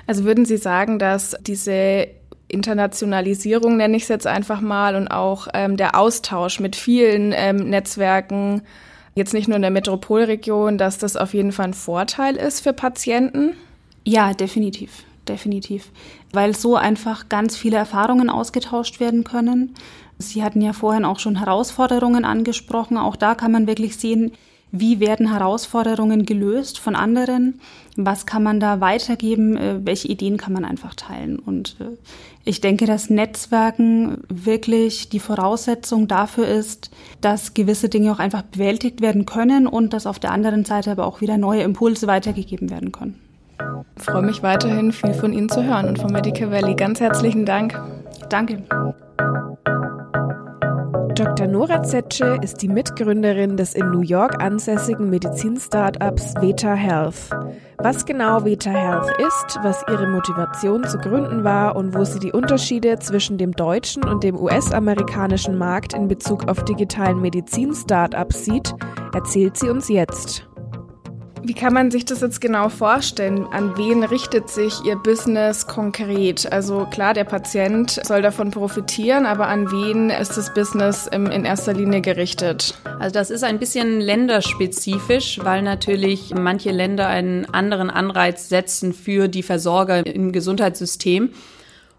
Also 0.06 0.24
würden 0.24 0.44
Sie 0.44 0.56
sagen, 0.56 0.98
dass 0.98 1.36
diese 1.40 2.08
Internationalisierung, 2.48 3.76
nenne 3.76 3.96
ich 3.96 4.04
es 4.04 4.08
jetzt 4.08 4.26
einfach 4.26 4.60
mal, 4.60 4.96
und 4.96 5.08
auch 5.08 5.48
ähm, 5.54 5.76
der 5.76 5.98
Austausch 5.98 6.60
mit 6.60 6.76
vielen 6.76 7.32
ähm, 7.34 7.56
Netzwerken, 7.70 8.62
jetzt 9.14 9.32
nicht 9.32 9.48
nur 9.48 9.56
in 9.56 9.62
der 9.62 9.70
Metropolregion, 9.70 10.78
dass 10.78 10.98
das 10.98 11.16
auf 11.16 11.34
jeden 11.34 11.52
Fall 11.52 11.68
ein 11.68 11.74
Vorteil 11.74 12.36
ist 12.36 12.60
für 12.60 12.72
Patienten? 12.72 13.54
Ja, 14.04 14.34
definitiv, 14.34 15.04
definitiv. 15.28 15.90
Weil 16.32 16.54
so 16.54 16.76
einfach 16.76 17.28
ganz 17.28 17.56
viele 17.56 17.76
Erfahrungen 17.76 18.28
ausgetauscht 18.28 19.00
werden 19.00 19.24
können. 19.24 19.74
Sie 20.18 20.42
hatten 20.42 20.60
ja 20.60 20.72
vorhin 20.72 21.04
auch 21.04 21.18
schon 21.18 21.36
Herausforderungen 21.36 22.24
angesprochen. 22.24 22.96
Auch 22.96 23.16
da 23.16 23.34
kann 23.34 23.52
man 23.52 23.66
wirklich 23.66 23.96
sehen, 23.96 24.32
wie 24.76 24.98
werden 24.98 25.30
Herausforderungen 25.30 26.26
gelöst 26.26 26.80
von 26.80 26.96
anderen? 26.96 27.60
Was 27.96 28.26
kann 28.26 28.42
man 28.42 28.58
da 28.58 28.80
weitergeben? 28.80 29.56
Äh, 29.56 29.86
welche 29.86 30.08
Ideen 30.08 30.36
kann 30.36 30.52
man 30.52 30.64
einfach 30.64 30.96
teilen? 30.96 31.38
Und 31.38 31.76
äh, 31.78 31.96
ich 32.44 32.60
denke, 32.60 32.84
dass 32.84 33.08
Netzwerken 33.08 34.24
wirklich 34.28 35.10
die 35.10 35.20
Voraussetzung 35.20 36.08
dafür 36.08 36.48
ist, 36.48 36.90
dass 37.20 37.54
gewisse 37.54 37.88
Dinge 37.88 38.10
auch 38.10 38.18
einfach 38.18 38.42
bewältigt 38.42 39.00
werden 39.00 39.26
können 39.26 39.68
und 39.68 39.92
dass 39.92 40.08
auf 40.08 40.18
der 40.18 40.32
anderen 40.32 40.64
Seite 40.64 40.90
aber 40.90 41.06
auch 41.06 41.20
wieder 41.20 41.38
neue 41.38 41.62
Impulse 41.62 42.08
weitergegeben 42.08 42.68
werden 42.68 42.90
können. 42.90 43.20
Ich 43.96 44.02
freue 44.02 44.22
mich 44.22 44.42
weiterhin, 44.42 44.90
viel 44.90 45.14
von 45.14 45.32
Ihnen 45.32 45.48
zu 45.48 45.62
hören 45.62 45.86
und 45.86 46.00
von 46.00 46.10
Medica 46.10 46.50
Valley. 46.50 46.74
Ganz 46.74 46.98
herzlichen 46.98 47.46
Dank. 47.46 47.80
Danke. 48.28 48.64
Dr. 51.14 51.46
Nora 51.46 51.84
Zetsche 51.84 52.38
ist 52.42 52.60
die 52.60 52.68
Mitgründerin 52.68 53.56
des 53.56 53.74
in 53.74 53.88
New 53.90 54.00
York 54.00 54.42
ansässigen 54.42 55.10
Medizin-Startups 55.10 56.34
Veta 56.40 56.74
Health. 56.74 57.30
Was 57.78 58.04
genau 58.04 58.44
Veta 58.44 58.70
Health 58.70 59.12
ist, 59.18 59.60
was 59.62 59.84
ihre 59.88 60.08
Motivation 60.08 60.82
zu 60.82 60.98
gründen 60.98 61.44
war 61.44 61.76
und 61.76 61.94
wo 61.94 62.04
sie 62.04 62.18
die 62.18 62.32
Unterschiede 62.32 62.98
zwischen 62.98 63.38
dem 63.38 63.52
deutschen 63.52 64.04
und 64.04 64.24
dem 64.24 64.36
US-amerikanischen 64.36 65.56
Markt 65.56 65.94
in 65.94 66.08
Bezug 66.08 66.48
auf 66.48 66.64
digitalen 66.64 67.20
Medizin-Startups 67.20 68.44
sieht, 68.44 68.74
erzählt 69.12 69.56
sie 69.56 69.70
uns 69.70 69.88
jetzt. 69.88 70.48
Wie 71.46 71.52
kann 71.52 71.74
man 71.74 71.90
sich 71.90 72.06
das 72.06 72.22
jetzt 72.22 72.40
genau 72.40 72.70
vorstellen? 72.70 73.46
An 73.52 73.76
wen 73.76 74.02
richtet 74.02 74.48
sich 74.48 74.82
Ihr 74.86 74.96
Business 74.96 75.66
konkret? 75.66 76.50
Also 76.50 76.86
klar, 76.86 77.12
der 77.12 77.24
Patient 77.24 78.00
soll 78.02 78.22
davon 78.22 78.50
profitieren, 78.50 79.26
aber 79.26 79.48
an 79.48 79.70
wen 79.70 80.08
ist 80.08 80.38
das 80.38 80.54
Business 80.54 81.06
in 81.06 81.44
erster 81.44 81.74
Linie 81.74 82.00
gerichtet? 82.00 82.78
Also 82.98 83.12
das 83.12 83.28
ist 83.28 83.44
ein 83.44 83.58
bisschen 83.58 84.00
länderspezifisch, 84.00 85.38
weil 85.42 85.60
natürlich 85.60 86.32
manche 86.34 86.70
Länder 86.70 87.08
einen 87.08 87.44
anderen 87.44 87.90
Anreiz 87.90 88.48
setzen 88.48 88.94
für 88.94 89.28
die 89.28 89.42
Versorger 89.42 90.06
im 90.06 90.32
Gesundheitssystem. 90.32 91.28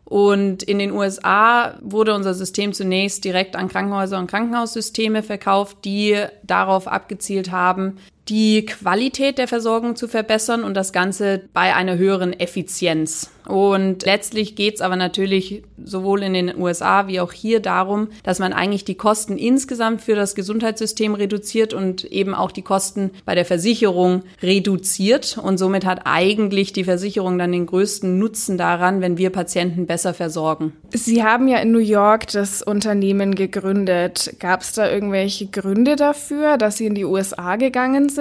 Und 0.05 0.63
in 0.63 0.79
den 0.79 0.91
USA 0.91 1.77
wurde 1.81 2.15
unser 2.15 2.33
System 2.33 2.73
zunächst 2.73 3.23
direkt 3.23 3.55
an 3.55 3.67
Krankenhäuser 3.67 4.17
und 4.17 4.25
Krankenhaussysteme 4.25 5.21
verkauft, 5.21 5.77
die 5.85 6.15
darauf 6.41 6.87
abgezielt 6.87 7.51
haben, 7.51 7.97
die 8.29 8.65
Qualität 8.65 9.37
der 9.37 9.47
Versorgung 9.47 9.95
zu 9.95 10.07
verbessern 10.07 10.63
und 10.63 10.73
das 10.73 10.93
Ganze 10.93 11.41
bei 11.53 11.75
einer 11.75 11.97
höheren 11.97 12.33
Effizienz. 12.33 13.31
Und 13.47 14.05
letztlich 14.05 14.55
geht 14.55 14.75
es 14.75 14.81
aber 14.81 14.95
natürlich 14.95 15.61
sowohl 15.83 16.23
in 16.23 16.33
den 16.33 16.57
USA 16.57 17.07
wie 17.07 17.19
auch 17.19 17.31
hier 17.31 17.59
darum, 17.59 18.07
dass 18.23 18.39
man 18.39 18.53
eigentlich 18.53 18.85
die 18.85 18.95
Kosten 18.95 19.37
insgesamt 19.37 20.01
für 20.01 20.15
das 20.15 20.33
Gesundheitssystem 20.33 21.13
reduziert 21.13 21.75
und 21.75 22.05
eben 22.05 22.33
auch 22.33 22.51
die 22.51 22.63
Kosten 22.63 23.11
bei 23.23 23.35
der 23.35 23.45
Versicherung 23.45 24.23
reduziert. 24.41 25.37
Und 25.37 25.59
somit 25.59 25.85
hat 25.85 26.01
eigentlich 26.05 26.73
die 26.73 26.85
Versicherung 26.85 27.37
dann 27.37 27.51
den 27.51 27.67
größten 27.67 28.17
Nutzen 28.17 28.57
daran, 28.57 29.01
wenn 29.01 29.19
wir 29.19 29.29
Patienten 29.29 29.85
besser 29.85 30.15
versorgen. 30.15 30.73
Sie 30.91 31.23
haben 31.23 31.47
ja 31.47 31.59
in 31.59 31.71
New 31.71 31.77
York 31.77 32.25
das 32.27 32.63
Unternehmen 32.63 33.35
gegründet. 33.35 34.35
Gab 34.39 34.61
es 34.61 34.73
da 34.73 34.89
irgendwelche 34.89 35.45
Gründe 35.45 35.95
dafür, 35.95 36.57
dass 36.57 36.77
Sie 36.77 36.87
in 36.87 36.95
die 36.95 37.05
USA 37.05 37.57
gegangen 37.57 38.09
sind? 38.09 38.14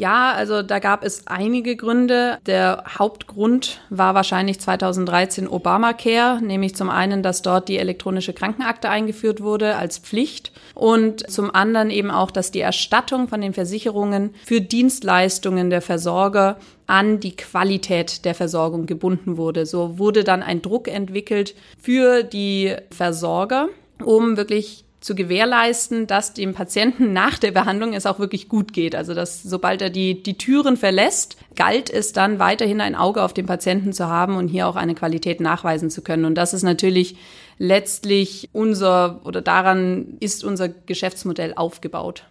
Ja, 0.00 0.32
also 0.32 0.62
da 0.62 0.78
gab 0.78 1.04
es 1.04 1.26
einige 1.26 1.76
Gründe. 1.76 2.38
Der 2.46 2.84
Hauptgrund 2.98 3.82
war 3.90 4.14
wahrscheinlich 4.14 4.58
2013 4.58 5.46
Obamacare, 5.46 6.40
nämlich 6.40 6.74
zum 6.74 6.88
einen, 6.88 7.22
dass 7.22 7.42
dort 7.42 7.68
die 7.68 7.76
elektronische 7.76 8.32
Krankenakte 8.32 8.88
eingeführt 8.88 9.42
wurde 9.42 9.76
als 9.76 9.98
Pflicht 9.98 10.52
und 10.74 11.30
zum 11.30 11.54
anderen 11.54 11.90
eben 11.90 12.10
auch, 12.10 12.30
dass 12.30 12.50
die 12.50 12.60
Erstattung 12.60 13.28
von 13.28 13.42
den 13.42 13.52
Versicherungen 13.52 14.34
für 14.46 14.62
Dienstleistungen 14.62 15.68
der 15.68 15.82
Versorger 15.82 16.56
an 16.86 17.20
die 17.20 17.36
Qualität 17.36 18.24
der 18.24 18.34
Versorgung 18.34 18.86
gebunden 18.86 19.36
wurde. 19.36 19.66
So 19.66 19.98
wurde 19.98 20.24
dann 20.24 20.42
ein 20.42 20.62
Druck 20.62 20.88
entwickelt 20.88 21.54
für 21.78 22.22
die 22.22 22.74
Versorger, 22.90 23.68
um 24.02 24.38
wirklich 24.38 24.86
zu 25.00 25.14
gewährleisten, 25.14 26.06
dass 26.06 26.34
dem 26.34 26.52
Patienten 26.52 27.12
nach 27.12 27.38
der 27.38 27.52
Behandlung 27.52 27.94
es 27.94 28.04
auch 28.04 28.18
wirklich 28.18 28.48
gut 28.48 28.72
geht. 28.72 28.94
Also 28.94 29.14
dass 29.14 29.42
sobald 29.42 29.80
er 29.80 29.90
die, 29.90 30.22
die 30.22 30.36
Türen 30.36 30.76
verlässt, 30.76 31.36
galt 31.56 31.88
es 31.88 32.12
dann 32.12 32.38
weiterhin 32.38 32.80
ein 32.80 32.94
Auge 32.94 33.22
auf 33.22 33.32
den 33.32 33.46
Patienten 33.46 33.92
zu 33.92 34.08
haben 34.08 34.36
und 34.36 34.48
hier 34.48 34.68
auch 34.68 34.76
eine 34.76 34.94
Qualität 34.94 35.40
nachweisen 35.40 35.88
zu 35.90 36.02
können. 36.02 36.26
Und 36.26 36.34
das 36.34 36.52
ist 36.52 36.62
natürlich 36.62 37.16
letztlich 37.56 38.50
unser 38.52 39.20
oder 39.24 39.40
daran 39.40 40.16
ist 40.20 40.44
unser 40.44 40.68
Geschäftsmodell 40.68 41.54
aufgebaut. 41.54 42.24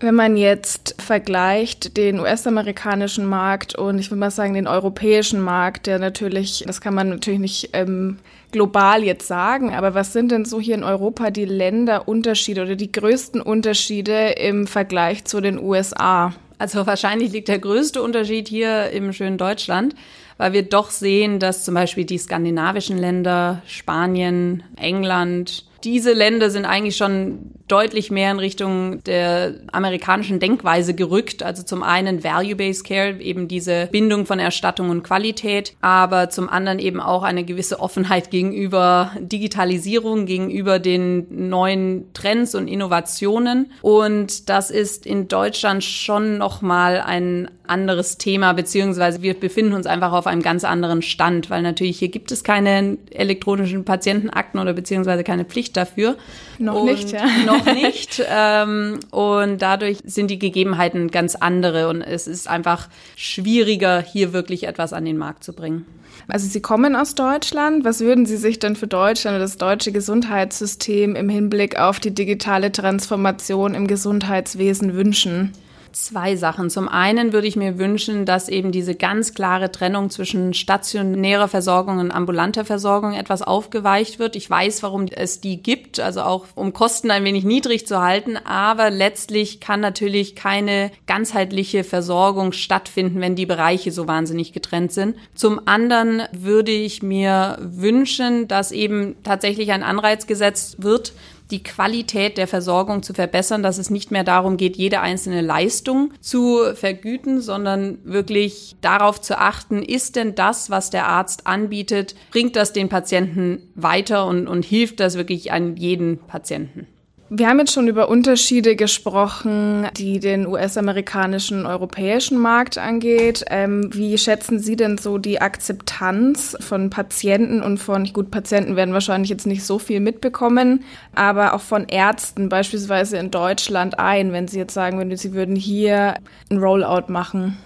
Wenn 0.00 0.14
man 0.14 0.36
jetzt 0.36 0.94
vergleicht 1.02 1.96
den 1.96 2.20
US-amerikanischen 2.20 3.26
Markt 3.26 3.76
und 3.76 3.98
ich 3.98 4.12
will 4.12 4.18
mal 4.18 4.30
sagen 4.30 4.54
den 4.54 4.68
europäischen 4.68 5.40
Markt, 5.40 5.88
der 5.88 5.98
natürlich, 5.98 6.62
das 6.64 6.80
kann 6.80 6.94
man 6.94 7.08
natürlich 7.08 7.40
nicht 7.40 7.70
ähm, 7.72 8.18
global 8.52 9.02
jetzt 9.02 9.26
sagen, 9.26 9.74
aber 9.74 9.94
was 9.94 10.12
sind 10.12 10.30
denn 10.30 10.44
so 10.44 10.60
hier 10.60 10.76
in 10.76 10.84
Europa 10.84 11.30
die 11.30 11.46
Länderunterschiede 11.46 12.62
oder 12.62 12.76
die 12.76 12.92
größten 12.92 13.40
Unterschiede 13.40 14.30
im 14.30 14.68
Vergleich 14.68 15.24
zu 15.24 15.40
den 15.40 15.58
USA? 15.58 16.32
Also 16.58 16.86
wahrscheinlich 16.86 17.32
liegt 17.32 17.48
der 17.48 17.58
größte 17.58 18.00
Unterschied 18.00 18.46
hier 18.46 18.90
im 18.90 19.12
schönen 19.12 19.38
Deutschland, 19.38 19.96
weil 20.36 20.52
wir 20.52 20.62
doch 20.62 20.90
sehen, 20.90 21.40
dass 21.40 21.64
zum 21.64 21.74
Beispiel 21.74 22.04
die 22.04 22.18
skandinavischen 22.18 22.98
Länder, 22.98 23.62
Spanien, 23.66 24.62
England, 24.76 25.64
diese 25.84 26.12
Länder 26.12 26.50
sind 26.50 26.64
eigentlich 26.64 26.96
schon 26.96 27.52
deutlich 27.68 28.10
mehr 28.10 28.30
in 28.32 28.38
Richtung 28.38 29.04
der 29.04 29.54
amerikanischen 29.72 30.40
Denkweise 30.40 30.94
gerückt. 30.94 31.42
Also 31.42 31.62
zum 31.62 31.82
einen 31.82 32.24
Value-Based 32.24 32.84
Care, 32.84 33.20
eben 33.20 33.46
diese 33.46 33.88
Bindung 33.92 34.26
von 34.26 34.38
Erstattung 34.38 34.90
und 34.90 35.04
Qualität, 35.04 35.74
aber 35.80 36.30
zum 36.30 36.48
anderen 36.48 36.78
eben 36.78 37.00
auch 37.00 37.22
eine 37.22 37.44
gewisse 37.44 37.80
Offenheit 37.80 38.30
gegenüber 38.30 39.12
Digitalisierung, 39.20 40.26
gegenüber 40.26 40.78
den 40.78 41.48
neuen 41.48 42.12
Trends 42.14 42.54
und 42.54 42.68
Innovationen. 42.68 43.70
Und 43.82 44.48
das 44.48 44.70
ist 44.70 45.06
in 45.06 45.28
Deutschland 45.28 45.84
schon 45.84 46.38
nochmal 46.38 47.00
ein 47.00 47.50
anderes 47.66 48.16
Thema, 48.16 48.54
beziehungsweise 48.54 49.20
wir 49.20 49.34
befinden 49.34 49.74
uns 49.74 49.86
einfach 49.86 50.12
auf 50.12 50.26
einem 50.26 50.40
ganz 50.42 50.64
anderen 50.64 51.02
Stand, 51.02 51.50
weil 51.50 51.60
natürlich 51.60 51.98
hier 51.98 52.08
gibt 52.08 52.32
es 52.32 52.42
keine 52.42 52.96
elektronischen 53.10 53.84
Patientenakten 53.84 54.58
oder 54.58 54.72
beziehungsweise 54.72 55.22
keine 55.22 55.44
Pflicht 55.44 55.67
dafür. 55.72 56.16
Noch 56.58 56.82
und 56.82 56.86
nicht, 56.86 57.12
ja. 57.12 57.24
Noch 57.46 57.64
nicht. 57.74 58.22
ähm, 58.28 59.00
und 59.10 59.62
dadurch 59.62 59.98
sind 60.04 60.30
die 60.30 60.38
Gegebenheiten 60.38 61.10
ganz 61.10 61.34
andere 61.34 61.88
und 61.88 62.02
es 62.02 62.26
ist 62.26 62.48
einfach 62.48 62.88
schwieriger, 63.16 64.00
hier 64.00 64.32
wirklich 64.32 64.66
etwas 64.66 64.92
an 64.92 65.04
den 65.04 65.18
Markt 65.18 65.44
zu 65.44 65.52
bringen. 65.52 65.86
Also 66.26 66.46
Sie 66.46 66.60
kommen 66.60 66.94
aus 66.94 67.14
Deutschland. 67.14 67.84
Was 67.84 68.00
würden 68.00 68.26
Sie 68.26 68.36
sich 68.36 68.58
denn 68.58 68.76
für 68.76 68.86
Deutschland 68.86 69.36
oder 69.36 69.44
das 69.44 69.56
deutsche 69.56 69.92
Gesundheitssystem 69.92 71.16
im 71.16 71.28
Hinblick 71.28 71.78
auf 71.78 72.00
die 72.00 72.14
digitale 72.14 72.70
Transformation 72.70 73.74
im 73.74 73.86
Gesundheitswesen 73.86 74.94
wünschen? 74.94 75.52
Zwei 75.92 76.36
Sachen. 76.36 76.68
Zum 76.70 76.86
einen 76.88 77.32
würde 77.32 77.46
ich 77.46 77.56
mir 77.56 77.78
wünschen, 77.78 78.26
dass 78.26 78.48
eben 78.48 78.72
diese 78.72 78.94
ganz 78.94 79.32
klare 79.32 79.72
Trennung 79.72 80.10
zwischen 80.10 80.52
stationärer 80.52 81.48
Versorgung 81.48 81.98
und 81.98 82.10
ambulanter 82.10 82.64
Versorgung 82.64 83.14
etwas 83.14 83.42
aufgeweicht 83.42 84.18
wird. 84.18 84.36
Ich 84.36 84.48
weiß, 84.48 84.82
warum 84.82 85.06
es 85.06 85.40
die 85.40 85.62
gibt, 85.62 85.98
also 85.98 86.22
auch 86.22 86.46
um 86.54 86.72
Kosten 86.72 87.10
ein 87.10 87.24
wenig 87.24 87.44
niedrig 87.44 87.86
zu 87.86 88.02
halten, 88.02 88.36
aber 88.36 88.90
letztlich 88.90 89.60
kann 89.60 89.80
natürlich 89.80 90.36
keine 90.36 90.90
ganzheitliche 91.06 91.84
Versorgung 91.84 92.52
stattfinden, 92.52 93.20
wenn 93.20 93.34
die 93.34 93.46
Bereiche 93.46 93.90
so 93.90 94.06
wahnsinnig 94.06 94.52
getrennt 94.52 94.92
sind. 94.92 95.16
Zum 95.34 95.60
anderen 95.66 96.22
würde 96.32 96.72
ich 96.72 97.02
mir 97.02 97.56
wünschen, 97.60 98.46
dass 98.46 98.72
eben 98.72 99.16
tatsächlich 99.22 99.72
ein 99.72 99.82
Anreiz 99.82 100.26
gesetzt 100.26 100.82
wird, 100.82 101.12
die 101.50 101.62
Qualität 101.62 102.36
der 102.38 102.46
Versorgung 102.46 103.02
zu 103.02 103.14
verbessern, 103.14 103.62
dass 103.62 103.78
es 103.78 103.90
nicht 103.90 104.10
mehr 104.10 104.24
darum 104.24 104.56
geht, 104.56 104.76
jede 104.76 105.00
einzelne 105.00 105.40
Leistung 105.40 106.12
zu 106.20 106.74
vergüten, 106.74 107.40
sondern 107.40 107.98
wirklich 108.04 108.76
darauf 108.80 109.20
zu 109.20 109.38
achten, 109.38 109.82
ist 109.82 110.16
denn 110.16 110.34
das, 110.34 110.70
was 110.70 110.90
der 110.90 111.06
Arzt 111.06 111.46
anbietet, 111.46 112.14
bringt 112.30 112.56
das 112.56 112.72
den 112.72 112.88
Patienten 112.88 113.62
weiter 113.74 114.26
und, 114.26 114.46
und 114.46 114.64
hilft 114.64 115.00
das 115.00 115.16
wirklich 115.16 115.52
an 115.52 115.76
jeden 115.76 116.18
Patienten? 116.18 116.86
Wir 117.30 117.48
haben 117.48 117.58
jetzt 117.58 117.74
schon 117.74 117.88
über 117.88 118.08
Unterschiede 118.08 118.74
gesprochen, 118.74 119.86
die 119.98 120.18
den 120.18 120.46
US-amerikanischen 120.46 121.66
europäischen 121.66 122.38
Markt 122.38 122.78
angeht. 122.78 123.44
Ähm, 123.50 123.90
wie 123.92 124.16
schätzen 124.16 124.58
Sie 124.60 124.76
denn 124.76 124.96
so 124.96 125.18
die 125.18 125.38
Akzeptanz 125.38 126.56
von 126.60 126.88
Patienten 126.88 127.62
und 127.62 127.76
von, 127.76 128.06
gut, 128.14 128.30
Patienten 128.30 128.76
werden 128.76 128.94
wahrscheinlich 128.94 129.28
jetzt 129.28 129.46
nicht 129.46 129.62
so 129.62 129.78
viel 129.78 130.00
mitbekommen, 130.00 130.84
aber 131.14 131.52
auch 131.52 131.60
von 131.60 131.86
Ärzten 131.86 132.48
beispielsweise 132.48 133.18
in 133.18 133.30
Deutschland 133.30 133.98
ein, 133.98 134.32
wenn 134.32 134.48
Sie 134.48 134.58
jetzt 134.58 134.72
sagen 134.72 134.96
würden, 134.96 135.14
Sie 135.14 135.34
würden 135.34 135.54
hier 135.54 136.14
ein 136.50 136.56
Rollout 136.56 137.12
machen? 137.12 137.58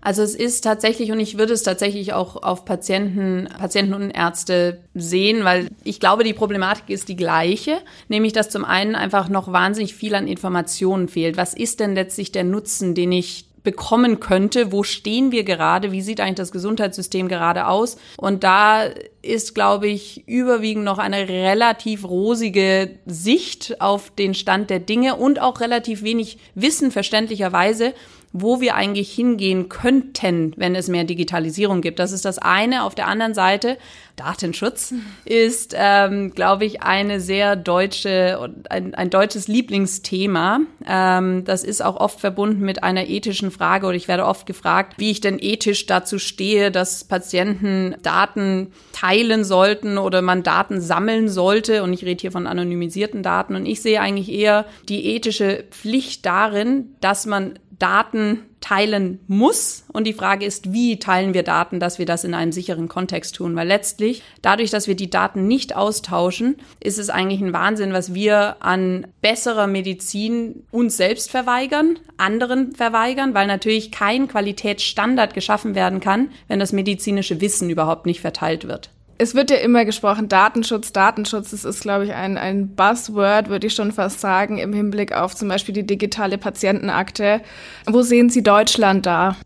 Also 0.00 0.22
es 0.22 0.34
ist 0.34 0.62
tatsächlich, 0.62 1.10
und 1.10 1.20
ich 1.20 1.38
würde 1.38 1.52
es 1.52 1.62
tatsächlich 1.62 2.12
auch 2.12 2.42
auf 2.42 2.64
Patienten, 2.64 3.48
Patienten 3.58 3.94
und 3.94 4.10
Ärzte 4.10 4.80
sehen, 4.94 5.44
weil 5.44 5.68
ich 5.84 6.00
glaube, 6.00 6.24
die 6.24 6.34
Problematik 6.34 6.88
ist 6.88 7.08
die 7.08 7.16
gleiche, 7.16 7.78
nämlich 8.08 8.32
dass 8.32 8.48
zum 8.48 8.64
einen 8.64 8.94
einfach 8.94 9.28
noch 9.28 9.52
wahnsinnig 9.52 9.94
viel 9.94 10.14
an 10.14 10.28
Informationen 10.28 11.08
fehlt. 11.08 11.36
Was 11.36 11.54
ist 11.54 11.80
denn 11.80 11.94
letztlich 11.94 12.32
der 12.32 12.44
Nutzen, 12.44 12.94
den 12.94 13.12
ich 13.12 13.48
bekommen 13.68 14.18
könnte. 14.18 14.72
Wo 14.72 14.82
stehen 14.82 15.30
wir 15.30 15.44
gerade? 15.44 15.92
Wie 15.92 16.00
sieht 16.00 16.20
eigentlich 16.20 16.36
das 16.36 16.52
Gesundheitssystem 16.52 17.28
gerade 17.28 17.66
aus? 17.66 17.98
Und 18.16 18.42
da 18.42 18.84
ist, 19.20 19.54
glaube 19.54 19.88
ich, 19.88 20.26
überwiegend 20.26 20.84
noch 20.84 20.96
eine 20.96 21.28
relativ 21.28 22.04
rosige 22.04 22.98
Sicht 23.04 23.80
auf 23.80 24.10
den 24.10 24.32
Stand 24.32 24.70
der 24.70 24.78
Dinge 24.78 25.16
und 25.16 25.40
auch 25.40 25.60
relativ 25.60 26.02
wenig 26.02 26.38
Wissen 26.54 26.90
verständlicherweise, 26.90 27.92
wo 28.32 28.60
wir 28.60 28.74
eigentlich 28.74 29.10
hingehen 29.10 29.68
könnten, 29.68 30.52
wenn 30.56 30.74
es 30.74 30.88
mehr 30.88 31.04
Digitalisierung 31.04 31.80
gibt. 31.80 31.98
Das 31.98 32.12
ist 32.12 32.24
das 32.24 32.38
eine. 32.38 32.84
Auf 32.84 32.94
der 32.94 33.06
anderen 33.06 33.34
Seite, 33.34 33.78
Datenschutz 34.16 34.92
ist, 35.24 35.74
ähm, 35.76 36.34
glaube 36.34 36.64
ich, 36.64 36.82
eine 36.82 37.20
sehr 37.20 37.56
deutsche, 37.56 38.52
ein, 38.68 38.94
ein 38.94 39.10
deutsches 39.10 39.48
Lieblingsthema. 39.48 40.60
Ähm, 40.86 41.44
das 41.44 41.64
ist 41.64 41.82
auch 41.82 41.96
oft 41.96 42.20
verbunden 42.20 42.64
mit 42.64 42.82
einer 42.82 43.06
ethischen 43.06 43.50
Frage 43.50 43.86
oder 43.86 43.96
ich 43.96 44.08
werde 44.08 44.26
oft 44.26 44.46
gefragt, 44.46 44.94
wie 44.98 45.10
ich 45.10 45.20
denn 45.20 45.38
ethisch 45.40 45.86
dazu 45.86 46.18
stehe, 46.18 46.70
dass 46.70 47.04
Patienten 47.04 47.96
Daten 48.02 48.72
teilen 48.92 49.44
sollten 49.44 49.96
oder 49.96 50.20
man 50.20 50.42
Daten 50.42 50.80
sammeln 50.80 51.28
sollte. 51.28 51.82
Und 51.82 51.92
ich 51.92 52.04
rede 52.04 52.20
hier 52.20 52.32
von 52.32 52.46
anonymisierten 52.46 53.22
Daten. 53.22 53.54
Und 53.54 53.64
ich 53.64 53.80
sehe 53.80 54.00
eigentlich 54.00 54.30
eher 54.30 54.66
die 54.88 55.06
ethische 55.14 55.64
Pflicht 55.70 56.26
darin, 56.26 56.94
dass 57.00 57.24
man 57.24 57.58
Daten 57.78 58.42
teilen 58.60 59.20
muss. 59.28 59.84
Und 59.92 60.04
die 60.04 60.12
Frage 60.12 60.44
ist, 60.44 60.72
wie 60.72 60.98
teilen 60.98 61.34
wir 61.34 61.42
Daten, 61.42 61.80
dass 61.80 61.98
wir 61.98 62.06
das 62.06 62.24
in 62.24 62.34
einem 62.34 62.52
sicheren 62.52 62.88
Kontext 62.88 63.36
tun? 63.36 63.54
Weil 63.56 63.68
letztlich, 63.68 64.22
dadurch, 64.42 64.70
dass 64.70 64.88
wir 64.88 64.96
die 64.96 65.10
Daten 65.10 65.46
nicht 65.46 65.76
austauschen, 65.76 66.56
ist 66.80 66.98
es 66.98 67.10
eigentlich 67.10 67.40
ein 67.40 67.52
Wahnsinn, 67.52 67.92
was 67.92 68.14
wir 68.14 68.56
an 68.60 69.06
besserer 69.22 69.66
Medizin 69.66 70.64
uns 70.70 70.96
selbst 70.96 71.30
verweigern, 71.30 71.98
anderen 72.16 72.74
verweigern, 72.74 73.34
weil 73.34 73.46
natürlich 73.46 73.92
kein 73.92 74.28
Qualitätsstandard 74.28 75.34
geschaffen 75.34 75.74
werden 75.74 76.00
kann, 76.00 76.30
wenn 76.48 76.58
das 76.58 76.72
medizinische 76.72 77.40
Wissen 77.40 77.70
überhaupt 77.70 78.06
nicht 78.06 78.20
verteilt 78.20 78.66
wird. 78.66 78.90
Es 79.20 79.34
wird 79.34 79.50
ja 79.50 79.56
immer 79.56 79.84
gesprochen, 79.84 80.28
Datenschutz, 80.28 80.92
Datenschutz, 80.92 81.50
das 81.50 81.64
ist, 81.64 81.80
glaube 81.80 82.04
ich, 82.04 82.12
ein, 82.12 82.38
ein 82.38 82.76
Buzzword, 82.76 83.48
würde 83.48 83.66
ich 83.66 83.74
schon 83.74 83.90
fast 83.90 84.20
sagen, 84.20 84.58
im 84.58 84.72
Hinblick 84.72 85.12
auf 85.12 85.34
zum 85.34 85.48
Beispiel 85.48 85.74
die 85.74 85.86
digitale 85.86 86.38
Patientenakte. 86.38 87.40
Wo 87.86 88.02
sehen 88.02 88.30
Sie 88.30 88.44
Deutschland 88.44 89.06
da? 89.06 89.36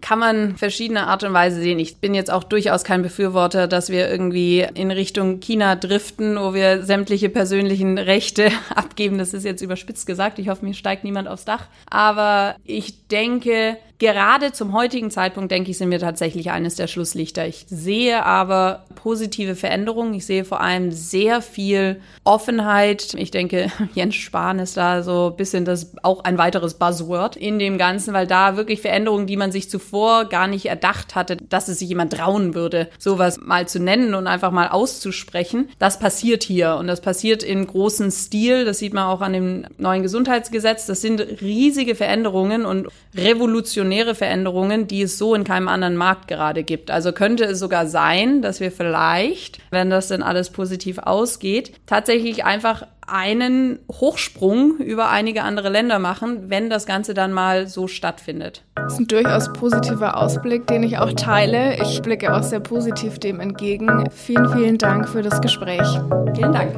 kann 0.00 0.18
man 0.18 0.56
verschiedene 0.56 1.06
Art 1.06 1.22
und 1.22 1.32
Weise 1.32 1.60
sehen. 1.60 1.78
Ich 1.78 1.98
bin 1.98 2.14
jetzt 2.14 2.30
auch 2.30 2.44
durchaus 2.44 2.84
kein 2.84 3.02
Befürworter, 3.02 3.68
dass 3.68 3.88
wir 3.88 4.10
irgendwie 4.10 4.66
in 4.74 4.90
Richtung 4.90 5.40
China 5.40 5.76
driften, 5.76 6.36
wo 6.38 6.54
wir 6.54 6.82
sämtliche 6.82 7.28
persönlichen 7.28 7.98
Rechte 7.98 8.50
abgeben. 8.74 9.18
Das 9.18 9.32
ist 9.32 9.44
jetzt 9.44 9.62
überspitzt 9.62 10.06
gesagt. 10.06 10.38
Ich 10.38 10.48
hoffe, 10.48 10.64
mir 10.64 10.74
steigt 10.74 11.04
niemand 11.04 11.28
aufs 11.28 11.44
Dach. 11.44 11.66
Aber 11.88 12.56
ich 12.64 13.06
denke, 13.08 13.78
Gerade 13.98 14.52
zum 14.52 14.74
heutigen 14.74 15.10
Zeitpunkt, 15.10 15.50
denke 15.50 15.70
ich, 15.70 15.78
sind 15.78 15.90
wir 15.90 15.98
tatsächlich 15.98 16.50
eines 16.50 16.74
der 16.74 16.86
Schlusslichter. 16.86 17.46
Ich 17.46 17.64
sehe 17.68 18.24
aber 18.26 18.84
positive 18.94 19.56
Veränderungen. 19.56 20.12
Ich 20.12 20.26
sehe 20.26 20.44
vor 20.44 20.60
allem 20.60 20.92
sehr 20.92 21.40
viel 21.40 22.02
Offenheit. 22.22 23.14
Ich 23.14 23.30
denke, 23.30 23.72
Jens 23.94 24.16
Spahn 24.16 24.58
ist 24.58 24.76
da 24.76 25.02
so 25.02 25.30
ein 25.30 25.36
bisschen 25.36 25.64
das 25.64 25.94
auch 26.02 26.24
ein 26.24 26.36
weiteres 26.36 26.74
Buzzword 26.74 27.36
in 27.36 27.58
dem 27.58 27.78
Ganzen, 27.78 28.12
weil 28.12 28.26
da 28.26 28.58
wirklich 28.58 28.82
Veränderungen, 28.82 29.26
die 29.26 29.38
man 29.38 29.50
sich 29.50 29.70
zuvor 29.70 30.26
gar 30.26 30.46
nicht 30.46 30.66
erdacht 30.66 31.14
hatte, 31.14 31.38
dass 31.38 31.68
es 31.68 31.78
sich 31.78 31.88
jemand 31.88 32.12
trauen 32.12 32.54
würde, 32.54 32.90
sowas 32.98 33.38
mal 33.40 33.66
zu 33.66 33.80
nennen 33.80 34.14
und 34.14 34.26
einfach 34.26 34.50
mal 34.50 34.68
auszusprechen. 34.68 35.70
Das 35.78 35.98
passiert 35.98 36.42
hier 36.42 36.76
und 36.76 36.86
das 36.86 37.00
passiert 37.00 37.42
in 37.42 37.66
großem 37.66 38.10
Stil. 38.10 38.66
Das 38.66 38.78
sieht 38.78 38.92
man 38.92 39.04
auch 39.04 39.22
an 39.22 39.32
dem 39.32 39.64
neuen 39.78 40.02
Gesundheitsgesetz. 40.02 40.84
Das 40.84 41.00
sind 41.00 41.20
riesige 41.40 41.94
Veränderungen 41.94 42.66
und 42.66 42.88
Revolutionen 43.14 43.85
revolutionäre 43.86 44.14
Veränderungen, 44.14 44.86
die 44.86 45.02
es 45.02 45.18
so 45.18 45.34
in 45.34 45.44
keinem 45.44 45.68
anderen 45.68 45.96
Markt 45.96 46.28
gerade 46.28 46.64
gibt. 46.64 46.90
Also 46.90 47.12
könnte 47.12 47.44
es 47.44 47.58
sogar 47.58 47.86
sein, 47.86 48.42
dass 48.42 48.60
wir 48.60 48.72
vielleicht, 48.72 49.58
wenn 49.70 49.90
das 49.90 50.08
denn 50.08 50.22
alles 50.22 50.50
positiv 50.50 50.98
ausgeht, 50.98 51.72
tatsächlich 51.86 52.44
einfach 52.44 52.86
einen 53.08 53.78
Hochsprung 53.90 54.78
über 54.78 55.10
einige 55.10 55.44
andere 55.44 55.68
Länder 55.68 56.00
machen, 56.00 56.50
wenn 56.50 56.68
das 56.68 56.86
Ganze 56.86 57.14
dann 57.14 57.32
mal 57.32 57.68
so 57.68 57.86
stattfindet. 57.86 58.64
Das 58.74 58.94
ist 58.94 58.98
ein 58.98 59.06
durchaus 59.06 59.52
positiver 59.52 60.16
Ausblick, 60.16 60.66
den 60.66 60.82
ich 60.82 60.98
auch 60.98 61.12
teile. 61.12 61.80
Ich 61.80 62.02
blicke 62.02 62.34
auch 62.34 62.42
sehr 62.42 62.60
positiv 62.60 63.20
dem 63.20 63.38
entgegen. 63.38 64.10
Vielen, 64.10 64.48
vielen 64.52 64.78
Dank 64.78 65.08
für 65.08 65.22
das 65.22 65.40
Gespräch. 65.40 65.86
Vielen 66.34 66.52
Dank. 66.52 66.74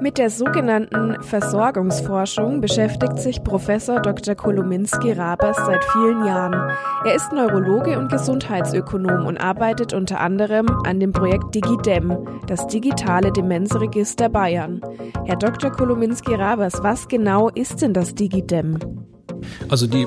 Mit 0.00 0.18
der 0.18 0.28
sogenannten 0.28 1.22
Versorgungsforschung 1.22 2.60
beschäftigt 2.60 3.18
sich 3.18 3.44
Professor 3.44 4.00
Dr. 4.00 4.34
Kolominski-Rabers 4.34 5.56
seit 5.56 5.84
vielen 5.84 6.26
Jahren. 6.26 6.72
Er 7.04 7.14
ist 7.14 7.32
Neurologe 7.32 7.96
und 7.98 8.10
Gesundheitsökonom 8.10 9.26
und 9.26 9.38
arbeitet 9.38 9.92
unter 9.94 10.20
anderem 10.20 10.66
an 10.84 10.98
dem 10.98 11.12
Projekt 11.12 11.54
DigiDem, 11.54 12.26
das 12.48 12.66
digitale 12.66 13.32
Demenzregister 13.32 14.28
Bayern. 14.28 14.80
Herr 15.24 15.36
Dr. 15.36 15.70
Kolominski-Rabers, 15.70 16.82
was 16.82 17.06
genau 17.06 17.48
ist 17.50 17.80
denn 17.80 17.94
das 17.94 18.14
DigiDem? 18.14 18.78
Also 19.68 19.86
die 19.86 20.06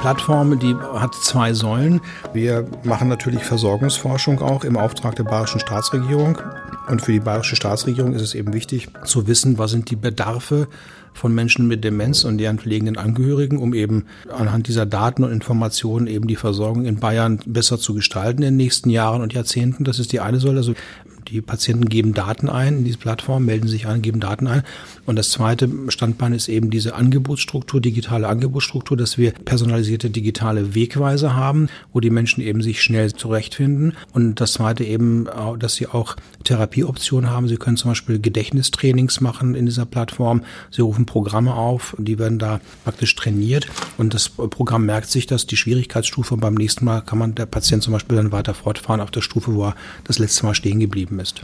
Plattform, 0.00 0.58
die 0.58 0.74
hat 0.74 1.14
zwei 1.14 1.52
Säulen. 1.52 2.00
Wir 2.32 2.66
machen 2.84 3.08
natürlich 3.08 3.42
Versorgungsforschung 3.42 4.40
auch 4.40 4.64
im 4.64 4.76
Auftrag 4.76 5.16
der 5.16 5.24
bayerischen 5.24 5.60
Staatsregierung. 5.60 6.38
Und 6.88 7.02
für 7.02 7.12
die 7.12 7.20
bayerische 7.20 7.56
Staatsregierung 7.56 8.14
ist 8.14 8.22
es 8.22 8.34
eben 8.34 8.52
wichtig 8.52 8.88
zu 9.04 9.26
wissen, 9.26 9.58
was 9.58 9.72
sind 9.72 9.90
die 9.90 9.96
Bedarfe 9.96 10.68
von 11.12 11.34
Menschen 11.34 11.66
mit 11.66 11.84
Demenz 11.84 12.24
und 12.24 12.38
deren 12.38 12.58
pflegenden 12.58 12.96
Angehörigen, 12.96 13.58
um 13.58 13.74
eben 13.74 14.06
anhand 14.34 14.68
dieser 14.68 14.86
Daten 14.86 15.24
und 15.24 15.32
Informationen 15.32 16.06
eben 16.06 16.28
die 16.28 16.36
Versorgung 16.36 16.86
in 16.86 17.00
Bayern 17.00 17.40
besser 17.44 17.78
zu 17.78 17.94
gestalten 17.94 18.42
in 18.42 18.50
den 18.50 18.56
nächsten 18.56 18.88
Jahren 18.88 19.20
und 19.20 19.34
Jahrzehnten. 19.34 19.84
Das 19.84 19.98
ist 19.98 20.12
die 20.12 20.20
eine 20.20 20.38
Säule. 20.38 20.58
Also 20.58 20.74
die 21.30 21.40
Patienten 21.40 21.88
geben 21.88 22.14
Daten 22.14 22.48
ein 22.48 22.78
in 22.78 22.84
diese 22.84 22.98
Plattform, 22.98 23.44
melden 23.44 23.68
sich 23.68 23.86
an, 23.86 24.02
geben 24.02 24.20
Daten 24.20 24.46
ein. 24.46 24.62
Und 25.06 25.16
das 25.16 25.30
zweite 25.30 25.68
Standbein 25.88 26.32
ist 26.32 26.48
eben 26.48 26.70
diese 26.70 26.94
Angebotsstruktur, 26.94 27.80
digitale 27.80 28.28
Angebotsstruktur, 28.28 28.96
dass 28.96 29.18
wir 29.18 29.32
personalisierte 29.32 30.10
digitale 30.10 30.74
Wegweise 30.74 31.34
haben, 31.34 31.68
wo 31.92 32.00
die 32.00 32.10
Menschen 32.10 32.42
eben 32.42 32.62
sich 32.62 32.82
schnell 32.82 33.12
zurechtfinden. 33.14 33.94
Und 34.12 34.40
das 34.40 34.54
zweite 34.54 34.84
eben, 34.84 35.28
dass 35.58 35.74
sie 35.74 35.86
auch 35.86 36.16
Therapieoptionen 36.44 37.30
haben. 37.30 37.48
Sie 37.48 37.56
können 37.56 37.76
zum 37.76 37.92
Beispiel 37.92 38.18
Gedächtnistrainings 38.18 39.20
machen 39.20 39.54
in 39.54 39.66
dieser 39.66 39.86
Plattform. 39.86 40.42
Sie 40.70 40.82
rufen 40.82 41.06
Programme 41.06 41.54
auf, 41.54 41.94
die 41.98 42.18
werden 42.18 42.38
da 42.38 42.60
praktisch 42.84 43.14
trainiert. 43.14 43.68
Und 43.96 44.14
das 44.14 44.28
Programm 44.28 44.84
merkt 44.86 45.10
sich 45.10 45.28
dass 45.28 45.46
die 45.46 45.56
Schwierigkeitsstufe. 45.56 46.36
Beim 46.36 46.54
nächsten 46.54 46.84
Mal 46.84 47.02
kann 47.02 47.18
man 47.18 47.34
der 47.34 47.46
Patient 47.46 47.82
zum 47.82 47.92
Beispiel 47.92 48.16
dann 48.16 48.32
weiter 48.32 48.54
fortfahren 48.54 49.00
auf 49.00 49.10
der 49.10 49.20
Stufe, 49.20 49.54
wo 49.54 49.66
er 49.66 49.76
das 50.04 50.18
letzte 50.18 50.46
Mal 50.46 50.54
stehen 50.54 50.80
geblieben 50.80 51.17
ist. 51.20 51.42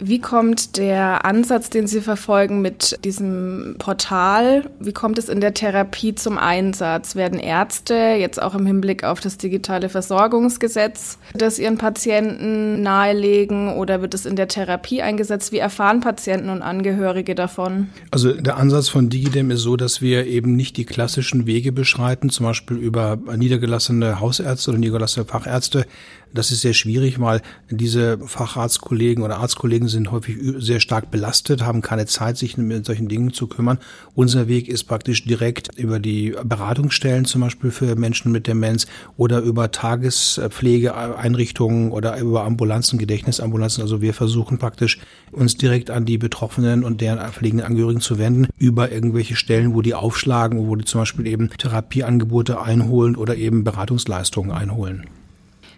Wie 0.00 0.20
kommt 0.20 0.76
der 0.76 1.24
Ansatz, 1.24 1.70
den 1.70 1.86
Sie 1.86 2.00
verfolgen 2.00 2.60
mit 2.60 2.98
diesem 3.04 3.76
Portal, 3.78 4.68
wie 4.80 4.92
kommt 4.92 5.18
es 5.18 5.28
in 5.28 5.40
der 5.40 5.54
Therapie 5.54 6.14
zum 6.14 6.38
Einsatz? 6.38 7.16
Werden 7.16 7.38
Ärzte 7.38 7.94
jetzt 7.94 8.40
auch 8.42 8.54
im 8.54 8.66
Hinblick 8.66 9.04
auf 9.04 9.20
das 9.20 9.38
digitale 9.38 9.88
Versorgungsgesetz 9.88 11.18
das 11.34 11.58
ihren 11.58 11.78
Patienten 11.78 12.82
nahelegen 12.82 13.74
oder 13.74 14.02
wird 14.02 14.14
es 14.14 14.26
in 14.26 14.36
der 14.36 14.48
Therapie 14.48 15.02
eingesetzt? 15.02 15.52
Wie 15.52 15.58
erfahren 15.58 16.00
Patienten 16.00 16.48
und 16.48 16.62
Angehörige 16.62 17.34
davon? 17.34 17.88
Also 18.10 18.32
der 18.32 18.56
Ansatz 18.56 18.88
von 18.88 19.08
Digidem 19.08 19.50
ist 19.50 19.60
so, 19.60 19.76
dass 19.76 20.00
wir 20.00 20.26
eben 20.26 20.56
nicht 20.56 20.76
die 20.76 20.84
klassischen 20.84 21.46
Wege 21.46 21.72
beschreiten, 21.72 22.30
zum 22.30 22.46
Beispiel 22.46 22.76
über 22.76 23.18
niedergelassene 23.36 24.20
Hausärzte 24.20 24.70
oder 24.70 24.78
niedergelassene 24.78 25.26
Fachärzte. 25.26 25.86
Das 26.34 26.50
ist 26.50 26.60
sehr 26.62 26.74
schwierig, 26.74 27.20
weil 27.20 27.42
diese 27.70 28.18
Facharztkollegen 28.18 29.22
oder 29.22 29.38
Arztkollegen 29.38 29.86
sind 29.86 30.10
häufig 30.10 30.36
sehr 30.58 30.80
stark 30.80 31.12
belastet, 31.12 31.62
haben 31.62 31.80
keine 31.80 32.06
Zeit, 32.06 32.36
sich 32.36 32.56
mit 32.56 32.84
solchen 32.84 33.06
Dingen 33.06 33.32
zu 33.32 33.46
kümmern. 33.46 33.78
Unser 34.16 34.48
Weg 34.48 34.66
ist 34.66 34.82
praktisch 34.84 35.24
direkt 35.24 35.78
über 35.78 36.00
die 36.00 36.34
Beratungsstellen 36.44 37.24
zum 37.24 37.42
Beispiel 37.42 37.70
für 37.70 37.94
Menschen 37.94 38.32
mit 38.32 38.48
Demenz 38.48 38.88
oder 39.16 39.42
über 39.42 39.70
Tagespflegeeinrichtungen 39.70 41.92
oder 41.92 42.18
über 42.18 42.42
Ambulanzen, 42.42 42.98
Gedächtnisambulanzen. 42.98 43.82
Also 43.82 44.02
wir 44.02 44.12
versuchen 44.12 44.58
praktisch 44.58 44.98
uns 45.30 45.56
direkt 45.56 45.90
an 45.90 46.04
die 46.04 46.18
Betroffenen 46.18 46.82
und 46.82 47.00
deren 47.00 47.20
pflegenden 47.32 47.64
Angehörigen 47.64 48.00
zu 48.00 48.18
wenden 48.18 48.48
über 48.58 48.90
irgendwelche 48.90 49.36
Stellen, 49.36 49.72
wo 49.72 49.82
die 49.82 49.94
aufschlagen, 49.94 50.66
wo 50.66 50.74
die 50.74 50.84
zum 50.84 51.02
Beispiel 51.02 51.28
eben 51.28 51.50
Therapieangebote 51.50 52.60
einholen 52.60 53.14
oder 53.14 53.36
eben 53.36 53.62
Beratungsleistungen 53.62 54.50
einholen. 54.50 55.06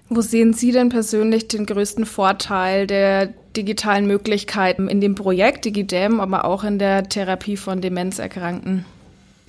Wo 0.09 0.21
sehen 0.21 0.53
Sie 0.53 0.71
denn 0.71 0.88
persönlich 0.88 1.49
den 1.49 1.66
größten 1.66 2.07
Vorteil 2.07 2.87
der 2.87 3.35
digitalen 3.57 4.07
Möglichkeiten 4.07 4.88
in 4.88 5.01
dem 5.01 5.14
Projekt 5.14 5.64
DigiDem, 5.64 6.21
aber 6.21 6.45
auch 6.45 6.62
in 6.62 6.79
der 6.79 7.09
Therapie 7.09 7.57
von 7.57 7.81
Demenzerkrankten? 7.81 8.85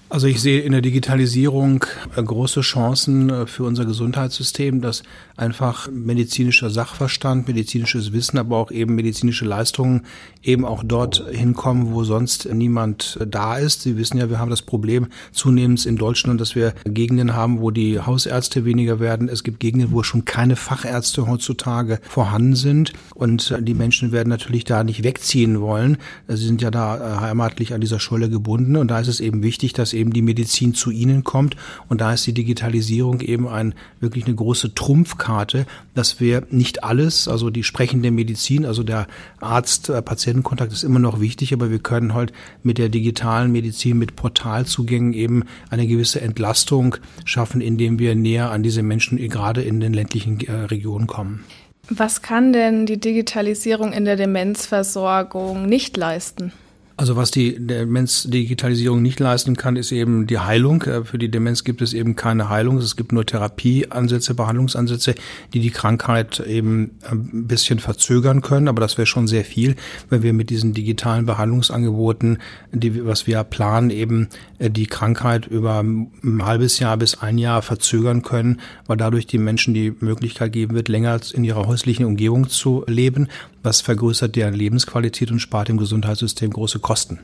Also 0.09 0.27
ich 0.27 0.41
sehe 0.41 0.61
in 0.61 0.71
der 0.71 0.79
Digitalisierung 0.79 1.83
äh, 2.15 2.23
große 2.23 2.61
Chancen 2.61 3.29
äh, 3.29 3.45
für 3.45 3.63
unser 3.63 3.83
Gesundheitssystem, 3.83 4.79
dass 4.79 5.03
einfach 5.35 5.89
medizinischer 5.91 6.69
Sachverstand, 6.69 7.49
medizinisches 7.49 8.13
Wissen, 8.13 8.37
aber 8.37 8.55
auch 8.55 8.71
eben 8.71 8.95
medizinische 8.95 9.43
Leistungen 9.43 10.05
eben 10.41 10.63
auch 10.63 10.83
dort 10.85 11.25
hinkommen, 11.29 11.91
wo 11.91 12.05
sonst 12.05 12.47
niemand 12.53 13.17
äh, 13.19 13.27
da 13.27 13.57
ist. 13.57 13.81
Sie 13.81 13.97
wissen 13.97 14.17
ja, 14.17 14.29
wir 14.29 14.39
haben 14.39 14.49
das 14.49 14.61
Problem 14.61 15.07
zunehmend 15.33 15.85
in 15.85 15.97
Deutschland, 15.97 16.39
dass 16.39 16.55
wir 16.55 16.73
Gegenden 16.85 17.35
haben, 17.35 17.59
wo 17.59 17.71
die 17.71 17.99
Hausärzte 17.99 18.63
weniger 18.63 19.01
werden. 19.01 19.27
Es 19.27 19.43
gibt 19.43 19.59
Gegenden, 19.59 19.91
wo 19.91 20.03
schon 20.03 20.23
keine 20.23 20.55
Fachärzte 20.55 21.27
heutzutage 21.27 21.99
vorhanden 22.07 22.55
sind 22.55 22.93
und 23.13 23.53
die 23.59 23.73
Menschen 23.73 24.13
werden 24.13 24.29
natürlich 24.29 24.63
da 24.63 24.85
nicht 24.85 25.03
wegziehen 25.03 25.59
wollen. 25.59 25.97
Sie 26.29 26.47
sind 26.47 26.61
ja 26.61 26.71
da 26.71 27.19
heimatlich 27.19 27.73
an 27.73 27.81
dieser 27.81 27.99
Scholle 27.99 28.29
gebunden 28.29 28.77
und 28.77 28.87
da 28.87 29.01
ist 29.01 29.09
es 29.09 29.19
eben 29.19 29.43
wichtig, 29.43 29.73
dass 29.73 29.96
eben 29.97 30.13
die 30.13 30.21
Medizin 30.21 30.73
zu 30.73 30.91
ihnen 30.91 31.23
kommt. 31.23 31.55
Und 31.89 32.01
da 32.01 32.13
ist 32.13 32.25
die 32.27 32.33
Digitalisierung 32.33 33.21
eben 33.21 33.47
ein, 33.47 33.73
wirklich 33.99 34.25
eine 34.25 34.35
große 34.35 34.75
Trumpfkarte, 34.75 35.65
dass 35.95 36.19
wir 36.19 36.43
nicht 36.49 36.83
alles, 36.83 37.27
also 37.27 37.49
die 37.49 37.63
sprechende 37.63 38.11
Medizin, 38.11 38.65
also 38.65 38.83
der 38.83 39.07
Arzt-Patientenkontakt 39.41 40.71
ist 40.71 40.83
immer 40.83 40.99
noch 40.99 41.19
wichtig, 41.19 41.53
aber 41.53 41.71
wir 41.71 41.79
können 41.79 42.13
halt 42.13 42.33
mit 42.63 42.77
der 42.77 42.89
digitalen 42.89 43.51
Medizin, 43.51 43.97
mit 43.97 44.15
Portalzugängen 44.15 45.13
eben 45.13 45.43
eine 45.69 45.87
gewisse 45.87 46.21
Entlastung 46.21 46.95
schaffen, 47.25 47.61
indem 47.61 47.99
wir 47.99 48.15
näher 48.15 48.51
an 48.51 48.63
diese 48.63 48.83
Menschen 48.83 49.17
gerade 49.29 49.61
in 49.61 49.79
den 49.79 49.93
ländlichen 49.93 50.39
äh, 50.41 50.51
Regionen 50.51 51.07
kommen. 51.07 51.43
Was 51.89 52.21
kann 52.21 52.51
denn 52.51 52.85
die 52.85 52.99
Digitalisierung 52.99 53.93
in 53.93 54.03
der 54.03 54.17
Demenzversorgung 54.17 55.65
nicht 55.65 55.95
leisten? 55.95 56.51
Also 56.99 57.15
was 57.15 57.29
die 57.29 57.55
Demenz-Digitalisierung 57.59 59.03
nicht 59.03 59.19
leisten 59.19 59.55
kann, 59.55 59.75
ist 59.75 59.91
eben 59.91 60.25
die 60.25 60.39
Heilung. 60.39 60.81
Äh, 60.81 61.03
für 61.03 61.19
die 61.19 61.29
Demenz 61.29 61.63
gibt 61.63 61.83
es 61.83 61.93
eben 61.93 62.15
keine 62.15 62.49
Heilung. 62.49 62.79
Es 62.79 62.95
gibt 62.95 63.11
nur 63.11 63.23
Therapieansätze, 63.23 64.33
Behandlungsansätze, 64.33 65.13
die 65.53 65.59
die 65.59 65.69
Krankheit 65.69 66.39
eben 66.39 66.97
ein 67.07 67.47
bisschen 67.47 67.77
verzögern 67.77 68.41
können. 68.41 68.67
Aber 68.67 68.81
das 68.81 68.97
wäre 68.97 69.05
schon 69.05 69.27
sehr 69.27 69.45
viel, 69.45 69.75
wenn 70.09 70.23
wir 70.23 70.33
mit 70.33 70.49
diesen 70.49 70.73
digitalen 70.73 71.27
Behandlungsangeboten, 71.27 72.39
die, 72.71 73.05
was 73.05 73.27
wir 73.27 73.43
planen, 73.43 73.91
eben 73.91 74.29
äh, 74.57 74.71
die 74.71 74.87
Krankheit 74.87 75.45
über 75.45 75.81
ein 75.81 76.43
halbes 76.43 76.79
Jahr 76.79 76.97
bis 76.97 77.19
ein 77.19 77.37
Jahr 77.37 77.61
verzögern 77.61 78.23
können, 78.23 78.59
weil 78.87 78.97
dadurch 78.97 79.27
die 79.27 79.37
Menschen 79.37 79.75
die 79.75 79.93
Möglichkeit 79.99 80.51
geben 80.51 80.73
wird, 80.73 80.87
länger 80.87 81.19
in 81.31 81.43
ihrer 81.43 81.67
häuslichen 81.67 82.07
Umgebung 82.07 82.49
zu 82.49 82.83
leben. 82.87 83.27
Was 83.61 83.81
vergrößert 83.81 84.35
deren 84.35 84.53
Lebensqualität 84.53 85.29
und 85.29 85.39
spart 85.39 85.67
dem 85.67 85.77
Gesundheitssystem 85.77 86.51
große 86.51 86.79
Kosten. 86.87 87.19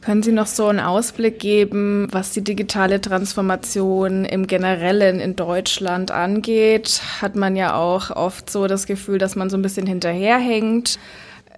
Können 0.00 0.24
Sie 0.24 0.32
noch 0.32 0.48
so 0.48 0.66
einen 0.66 0.80
Ausblick 0.80 1.38
geben, 1.38 2.08
was 2.10 2.32
die 2.32 2.42
digitale 2.42 3.00
Transformation 3.00 4.24
im 4.24 4.48
Generellen 4.48 5.20
in 5.20 5.36
Deutschland 5.36 6.10
angeht? 6.10 7.00
Hat 7.22 7.36
man 7.36 7.54
ja 7.54 7.76
auch 7.76 8.10
oft 8.10 8.50
so 8.50 8.66
das 8.66 8.86
Gefühl, 8.86 9.18
dass 9.18 9.36
man 9.36 9.50
so 9.50 9.56
ein 9.56 9.62
bisschen 9.62 9.86
hinterherhängt. 9.86 10.98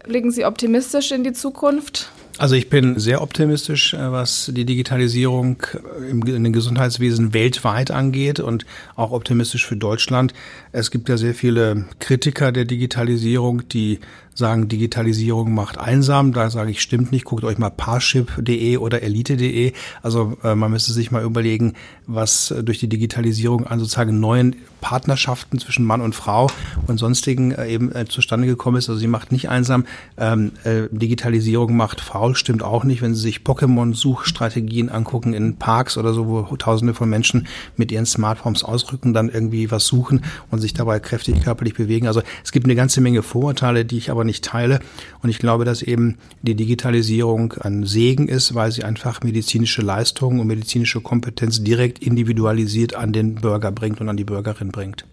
Blicken 0.05 0.31
Sie 0.31 0.45
optimistisch 0.45 1.11
in 1.11 1.25
die 1.25 1.33
Zukunft? 1.33 2.11
Also 2.39 2.55
ich 2.55 2.71
bin 2.71 3.01
sehr 3.01 3.21
optimistisch, 3.21 3.95
äh, 3.95 4.13
was 4.13 4.53
die 4.55 4.65
Digitalisierung 4.65 5.61
äh, 5.75 6.11
im, 6.11 6.23
in 6.23 6.45
den 6.45 6.53
Gesundheitswesen 6.53 7.35
weltweit 7.35 7.91
angeht 7.91 8.39
und 8.39 8.65
auch 8.95 9.11
optimistisch 9.11 9.67
für 9.67 9.77
Deutschland. 9.77 10.33
Es 10.71 10.93
gibt 10.93 11.09
ja 11.09 11.17
sehr 11.17 11.35
viele 11.35 11.87
Kritiker 11.99 12.53
der 12.53 12.65
Digitalisierung, 12.65 13.69
die 13.69 13.99
sagen, 14.35 14.69
Digitalisierung 14.69 15.53
macht 15.53 15.79
einsam. 15.79 16.33
Da 16.33 16.49
sage 16.49 16.71
ich, 16.71 16.81
stimmt 16.81 17.11
nicht. 17.11 17.25
Guckt 17.25 17.43
euch 17.43 17.59
mal 17.59 17.71
Parship.de 17.71 18.77
oder 18.77 19.03
Elite.de. 19.03 19.73
Also 20.03 20.39
äh, 20.45 20.55
man 20.55 20.71
müsste 20.71 20.93
sich 20.93 21.11
mal 21.11 21.25
überlegen, 21.25 21.75
was 22.07 22.55
durch 22.63 22.79
die 22.79 22.89
Digitalisierung 22.89 23.67
an 23.67 23.81
sozusagen 23.81 24.21
neuen 24.21 24.55
Partnerschaften 24.81 25.59
zwischen 25.59 25.85
Mann 25.85 26.01
und 26.01 26.15
Frau 26.15 26.49
und 26.87 26.99
sonstigen 26.99 27.53
äh, 27.53 27.69
eben 27.69 27.95
äh, 27.95 28.07
zustande 28.07 28.47
gekommen 28.47 28.77
ist. 28.77 28.89
Also 28.89 28.99
sie 28.99 29.07
macht 29.07 29.33
nicht 29.33 29.49
einsam. 29.49 29.85
Ähm, 30.17 30.53
äh, 30.65 30.83
Digitalisierung 30.91 31.77
macht 31.77 32.01
faul, 32.01 32.35
stimmt 32.35 32.63
auch 32.63 32.85
nicht. 32.85 33.03
Wenn 33.03 33.15
Sie 33.15 33.23
sich 33.23 33.41
Pokémon-Suchstrategien 33.41 34.89
angucken 34.89 35.35
in 35.35 35.57
Parks 35.57 35.97
oder 35.97 36.15
so, 36.15 36.27
wo 36.27 36.57
Tausende 36.57 36.95
von 36.95 37.09
Menschen 37.09 37.47
mit 37.77 37.93
ihren 37.93 38.07
Smartphones 38.07 38.65
ausrücken, 38.65 39.15
dann 39.15 39.29
irgendwie 39.29 39.71
was 39.71 39.87
suchen 39.87 40.23
und 40.51 40.61
sich 40.61 40.75
dabei 40.75 41.01
kräftig 41.01 41.43
körperlich 41.43 41.75
bewegen. 41.75 42.07
Also 42.07 42.23
es 42.45 42.53
gibt 42.53 42.67
eine 42.67 42.75
ganze 42.75 43.01
Menge 43.01 43.23
Vorurteile, 43.23 43.85
die 43.85 43.99
ich 43.99 44.11
aber 44.11 44.25
nicht 44.25 44.45
teile. 44.45 44.81
Und 45.23 45.31
ich 45.31 45.39
glaube, 45.39 45.65
dass 45.65 45.83
eben 45.83 46.17
die 46.43 46.55
Digitalisierung 46.55 47.55
ein 47.61 47.85
Segen 47.85 48.29
ist, 48.29 48.55
weil 48.55 48.73
sie 48.73 48.85
einfach 48.85 49.23
medizinische 49.23 49.83
Leistungen 49.83 50.41
und 50.41 50.47
medizinische 50.47 51.01
Kompetenz 51.01 51.63
direkt 51.63 51.99
individualisiert 51.99 52.95
an 52.95 53.13
den 53.13 53.37
Bürger 53.37 53.73
bringt 53.73 54.01
und 54.01 54.09
an 54.09 54.17
die 54.17 54.25
Bürgerin 54.25 54.68
bringt. 54.71 55.05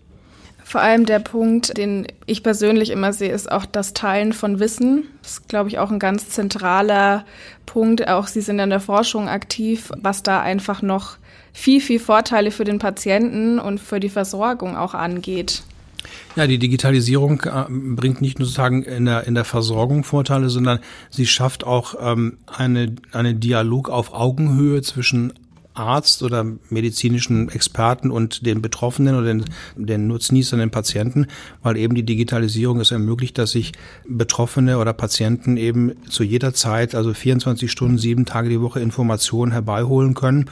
Vor 0.64 0.82
allem 0.82 1.06
der 1.06 1.20
Punkt, 1.20 1.78
den 1.78 2.08
ich 2.26 2.42
persönlich 2.42 2.90
immer 2.90 3.14
sehe, 3.14 3.32
ist 3.32 3.52
auch 3.52 3.68
das 3.68 3.94
Teilen 3.94 4.34
von 4.34 4.60
Wissen. 4.60 5.04
Das 5.22 5.34
ist, 5.34 5.48
glaube 5.48 5.70
ich, 5.70 5.78
auch 5.78 5.92
ein 5.92 6.00
ganz 6.00 6.30
zentraler 6.30 7.24
Punkt. 7.68 8.08
Auch 8.08 8.26
Sie 8.26 8.42
sind 8.42 8.58
in 8.58 8.72
der 8.72 8.80
Forschung 8.80 9.30
aktiv, 9.30 9.92
was 9.96 10.24
da 10.24 10.42
einfach 10.42 10.82
noch 10.82 11.18
viel, 11.54 11.82
viel 11.82 12.00
Vorteile 12.00 12.50
für 12.50 12.64
den 12.64 12.80
Patienten 12.80 13.60
und 13.60 13.80
für 13.80 14.00
die 14.00 14.10
Versorgung 14.10 14.76
auch 14.76 14.96
angeht. 14.96 15.62
Ja, 16.36 16.48
die 16.48 16.58
Digitalisierung 16.58 17.42
äh, 17.42 17.66
bringt 17.70 18.22
nicht 18.22 18.40
nur 18.40 18.48
sozusagen 18.48 18.84
in 18.84 19.06
der, 19.06 19.26
in 19.26 19.36
der 19.36 19.46
Versorgung 19.46 20.04
Vorteile, 20.04 20.50
sondern 20.50 20.80
sie 21.10 21.28
schafft 21.28 21.64
auch 21.64 21.96
ähm, 22.00 22.38
eine, 22.48 22.96
eine 23.12 23.36
Dialog 23.36 23.90
auf 23.90 24.14
Augenhöhe 24.14 24.82
zwischen 24.82 25.34
Arzt 25.76 26.24
oder 26.24 26.46
medizinischen 26.70 27.50
Experten 27.50 28.12
und 28.12 28.46
den 28.46 28.62
Betroffenen 28.62 29.16
oder 29.16 29.28
den, 29.28 29.46
den 29.76 30.08
Nutznießern, 30.08 30.60
den 30.60 30.72
Patienten, 30.72 31.28
weil 31.62 31.78
eben 31.78 31.96
die 31.96 32.04
Digitalisierung 32.04 32.80
es 32.80 32.92
ermöglicht, 32.92 33.38
dass 33.38 33.52
sich 33.52 33.74
Betroffene 34.08 34.78
oder 34.80 34.94
Patienten 34.94 35.58
eben 35.58 35.94
zu 36.10 36.24
jeder 36.24 36.54
Zeit, 36.54 36.96
also 36.96 37.14
24 37.14 37.72
Stunden, 37.72 37.98
sieben 37.98 38.26
Tage 38.26 38.50
die 38.50 38.62
Woche 38.62 38.80
Informationen 38.80 39.52
herbeiholen 39.52 40.14
können 40.14 40.50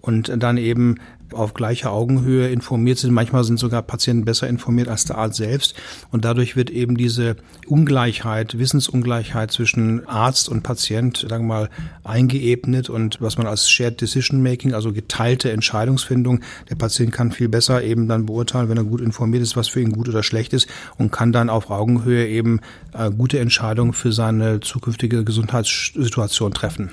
und 0.00 0.30
dann 0.40 0.56
eben 0.56 0.96
auf 1.32 1.54
gleicher 1.54 1.92
Augenhöhe 1.92 2.48
informiert 2.48 2.98
sind. 2.98 3.12
Manchmal 3.12 3.44
sind 3.44 3.58
sogar 3.58 3.82
Patienten 3.82 4.24
besser 4.24 4.48
informiert 4.48 4.88
als 4.88 5.04
der 5.04 5.18
Arzt 5.18 5.36
selbst. 5.36 5.74
Und 6.10 6.24
dadurch 6.24 6.56
wird 6.56 6.70
eben 6.70 6.96
diese 6.96 7.36
Ungleichheit, 7.66 8.58
Wissensungleichheit 8.58 9.50
zwischen 9.50 10.06
Arzt 10.06 10.48
und 10.48 10.62
Patient, 10.62 11.26
sagen 11.28 11.46
wir 11.46 11.54
mal, 11.54 11.70
eingeebnet 12.04 12.90
und 12.90 13.20
was 13.20 13.38
man 13.38 13.46
als 13.46 13.70
Shared 13.70 14.00
Decision 14.00 14.42
Making, 14.42 14.74
also 14.74 14.92
geteilte 14.92 15.50
Entscheidungsfindung, 15.50 16.40
der 16.70 16.76
Patient 16.76 17.12
kann 17.12 17.32
viel 17.32 17.48
besser 17.48 17.82
eben 17.82 18.08
dann 18.08 18.26
beurteilen, 18.26 18.68
wenn 18.68 18.76
er 18.76 18.84
gut 18.84 19.00
informiert 19.00 19.42
ist, 19.42 19.56
was 19.56 19.68
für 19.68 19.80
ihn 19.80 19.92
gut 19.92 20.08
oder 20.08 20.22
schlecht 20.22 20.52
ist 20.52 20.68
und 20.98 21.12
kann 21.12 21.32
dann 21.32 21.50
auf 21.50 21.70
Augenhöhe 21.70 22.26
eben 22.26 22.60
äh, 22.92 23.10
gute 23.10 23.38
Entscheidungen 23.38 23.92
für 23.92 24.12
seine 24.12 24.60
zukünftige 24.60 25.24
Gesundheitssituation 25.24 26.52
treffen. 26.52 26.90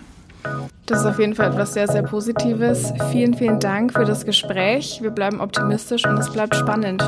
Das 0.85 0.99
ist 0.99 1.05
auf 1.05 1.19
jeden 1.19 1.33
Fall 1.33 1.51
etwas 1.51 1.73
sehr, 1.73 1.87
sehr 1.87 2.03
Positives. 2.03 2.91
Vielen, 3.11 3.33
vielen 3.33 3.59
Dank 3.59 3.93
für 3.93 4.03
das 4.03 4.25
Gespräch. 4.25 4.99
Wir 5.01 5.11
bleiben 5.11 5.39
optimistisch 5.39 6.05
und 6.05 6.17
es 6.17 6.29
bleibt 6.29 6.55
spannend. 6.55 7.01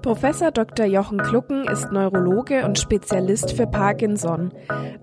Professor 0.00 0.52
Dr. 0.52 0.86
Jochen 0.86 1.18
Klucken 1.18 1.66
ist 1.66 1.90
Neurologe 1.90 2.64
und 2.64 2.78
Spezialist 2.78 3.52
für 3.52 3.66
Parkinson. 3.66 4.50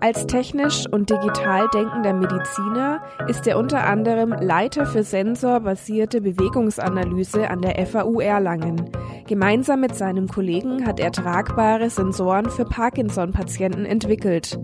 Als 0.00 0.26
technisch 0.26 0.86
und 0.90 1.10
digital 1.10 1.68
denkender 1.74 2.14
Mediziner 2.14 3.02
ist 3.28 3.46
er 3.46 3.58
unter 3.58 3.84
anderem 3.84 4.30
Leiter 4.30 4.86
für 4.86 5.02
sensorbasierte 5.02 6.22
Bewegungsanalyse 6.22 7.50
an 7.50 7.60
der 7.60 7.86
FAU 7.86 8.18
Erlangen. 8.20 8.90
Gemeinsam 9.28 9.82
mit 9.82 9.94
seinem 9.94 10.26
Kollegen 10.26 10.86
hat 10.86 10.98
er 10.98 11.12
tragbare 11.12 11.90
Sensoren 11.90 12.48
für 12.48 12.64
Parkinson-Patienten 12.64 13.84
entwickelt. 13.84 14.58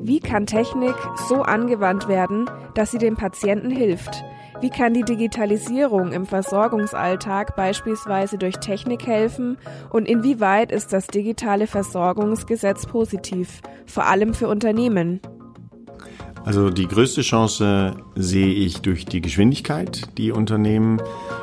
Wie 0.00 0.20
kann 0.20 0.46
Technik 0.46 0.94
so 1.28 1.42
angewandt 1.42 2.08
werden, 2.08 2.50
dass 2.74 2.90
sie 2.90 2.98
dem 2.98 3.16
Patienten 3.16 3.70
hilft? 3.70 4.24
Wie 4.60 4.70
kann 4.70 4.94
die 4.94 5.02
Digitalisierung 5.02 6.12
im 6.12 6.24
Versorgungsalltag 6.24 7.56
beispielsweise 7.56 8.38
durch 8.38 8.56
Technik 8.56 9.06
helfen 9.06 9.58
und 9.90 10.08
inwieweit 10.08 10.72
ist 10.72 10.92
das 10.92 11.08
digitale 11.08 11.66
Versorgungsgesetz 11.66 12.86
positiv, 12.86 13.60
vor 13.84 14.06
allem 14.06 14.32
für 14.32 14.48
Unternehmen? 14.48 15.20
Also 16.44 16.70
die 16.70 16.86
größte 16.86 17.22
Chance 17.22 17.96
sehe 18.14 18.54
ich 18.54 18.80
durch 18.80 19.04
die 19.04 19.20
Geschwindigkeit, 19.20 20.16
die 20.16 20.30
Unternehmen 20.30 21.02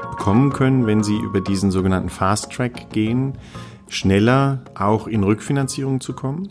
bekommen 0.10 0.54
können, 0.54 0.88
wenn 0.88 1.04
sie 1.04 1.18
über 1.18 1.42
diesen 1.42 1.72
sogenannten 1.72 2.10
Fast 2.10 2.52
Track 2.52 2.89
gehen, 2.92 3.34
schneller 3.89 4.63
auch 4.76 5.08
in 5.08 5.24
Rückfinanzierung 5.24 6.00
zu 6.02 6.13
kommen. 6.13 6.50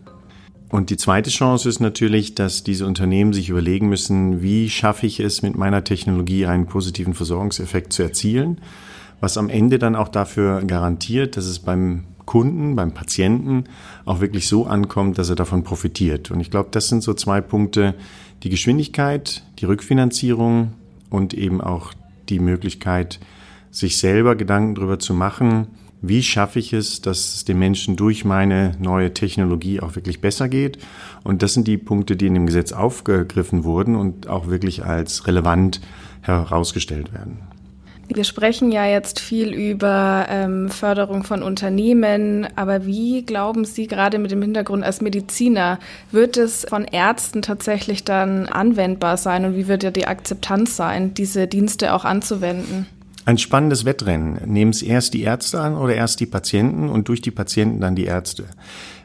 Und 0.73 0.89
die 0.89 0.97
zweite 0.97 1.29
Chance 1.29 1.69
ist 1.69 1.81
natürlich, 1.81 2.35
dass 2.35 2.65
diese 2.65 2.87
Unternehmen 2.87 3.35
sich 3.35 3.51
überlegen 3.51 3.91
müssen, 3.91 4.41
wie 4.41 4.71
schaffe 4.71 5.07
ich 5.07 5.21
es 5.21 5.43
mit 5.43 5.55
meiner 5.55 5.85
Technologie 5.85 6.47
einen 6.47 6.65
positiven 6.65 7.13
Versorgungseffekt 7.13 7.93
zu 7.93 8.03
erzielen, 8.03 8.59
was 9.21 9.37
am 9.37 9.51
Ende 9.51 9.79
dann 9.79 9.95
auch 9.95 10.09
dafür 10.09 10.63
garantiert, 10.65 11.37
dass 11.37 11.45
es 11.45 11.59
beim 11.59 12.05
Kunden, 12.25 12.75
beim 12.75 12.95
Patienten 12.95 13.65
auch 14.07 14.21
wirklich 14.21 14.49
so 14.49 14.65
ankommt, 14.65 15.19
dass 15.19 15.29
er 15.29 15.37
davon 15.37 15.63
profitiert. 15.63 16.31
Und 16.31 16.41
ich 16.41 16.51
glaube, 16.51 16.71
das 16.73 16.89
sind 16.89 17.03
so 17.03 17.13
zwei 17.13 17.43
Punkte, 17.43 17.95
die 18.43 18.49
Geschwindigkeit, 18.49 19.45
die 19.59 19.67
Rückfinanzierung 19.67 20.73
und 21.11 21.35
eben 21.35 21.61
auch 21.61 21.93
die 22.31 22.39
Möglichkeit, 22.39 23.21
sich 23.71 23.99
selber 23.99 24.37
Gedanken 24.37 24.77
darüber 24.77 24.99
zu 24.99 25.13
machen, 25.13 25.67
wie 26.03 26.23
schaffe 26.23 26.59
ich 26.59 26.73
es, 26.73 27.01
dass 27.01 27.35
es 27.37 27.45
den 27.45 27.59
Menschen 27.59 27.97
durch 27.97 28.25
meine 28.25 28.73
neue 28.81 29.15
Technologie 29.15 29.81
auch 29.81 29.95
wirklich 29.95 30.21
besser 30.21 30.49
geht. 30.49 30.79
Und 31.23 31.43
das 31.43 31.55
sind 31.55 31.69
die 31.69 31.79
Punkte, 31.79 32.17
die 32.17 32.27
in 32.27 32.35
dem 32.35 32.47
Gesetz 32.47 32.73
aufgegriffen 32.73 33.63
wurden 33.63 33.95
und 33.95 34.29
auch 34.29 34.49
wirklich 34.49 34.85
als 34.85 35.29
relevant 35.29 35.81
herausgestellt 36.23 37.15
werden. 37.15 37.39
Wir 38.09 38.25
sprechen 38.25 38.73
ja 38.73 38.85
jetzt 38.85 39.21
viel 39.21 39.55
über 39.55 40.27
ähm, 40.29 40.69
Förderung 40.69 41.23
von 41.23 41.43
Unternehmen, 41.43 42.47
aber 42.57 42.85
wie 42.85 43.25
glauben 43.25 43.65
Sie 43.65 43.87
gerade 43.87 44.19
mit 44.19 44.31
dem 44.33 44.43
Hintergrund 44.43 44.85
als 44.85 45.01
Mediziner, 45.01 45.79
wird 46.11 46.37
es 46.37 46.67
von 46.69 46.85
Ärzten 46.85 47.43
tatsächlich 47.43 48.05
dann 48.05 48.47
anwendbar 48.47 49.17
sein 49.17 49.45
und 49.45 49.57
wie 49.57 49.69
wird 49.69 49.83
ja 49.83 49.91
die 49.93 50.09
Akzeptanz 50.09 50.77
sein, 50.77 51.15
diese 51.15 51.47
Dienste 51.47 51.95
auch 51.95 52.05
anzuwenden? 52.05 52.87
Ein 53.25 53.39
spannendes 53.39 53.85
Wettrennen. 53.85 54.41
Nehmen 54.47 54.73
es 54.73 54.83
erst 54.83 55.15
die 55.15 55.23
Ärzte 55.23 55.61
an 55.61 55.77
oder 55.77 55.95
erst 55.95 56.19
die 56.19 56.27
Patienten 56.27 56.89
und 56.89 57.07
durch 57.07 57.21
die 57.21 57.31
Patienten 57.31 57.81
dann 57.81 57.95
die 57.95 58.05
Ärzte. 58.05 58.47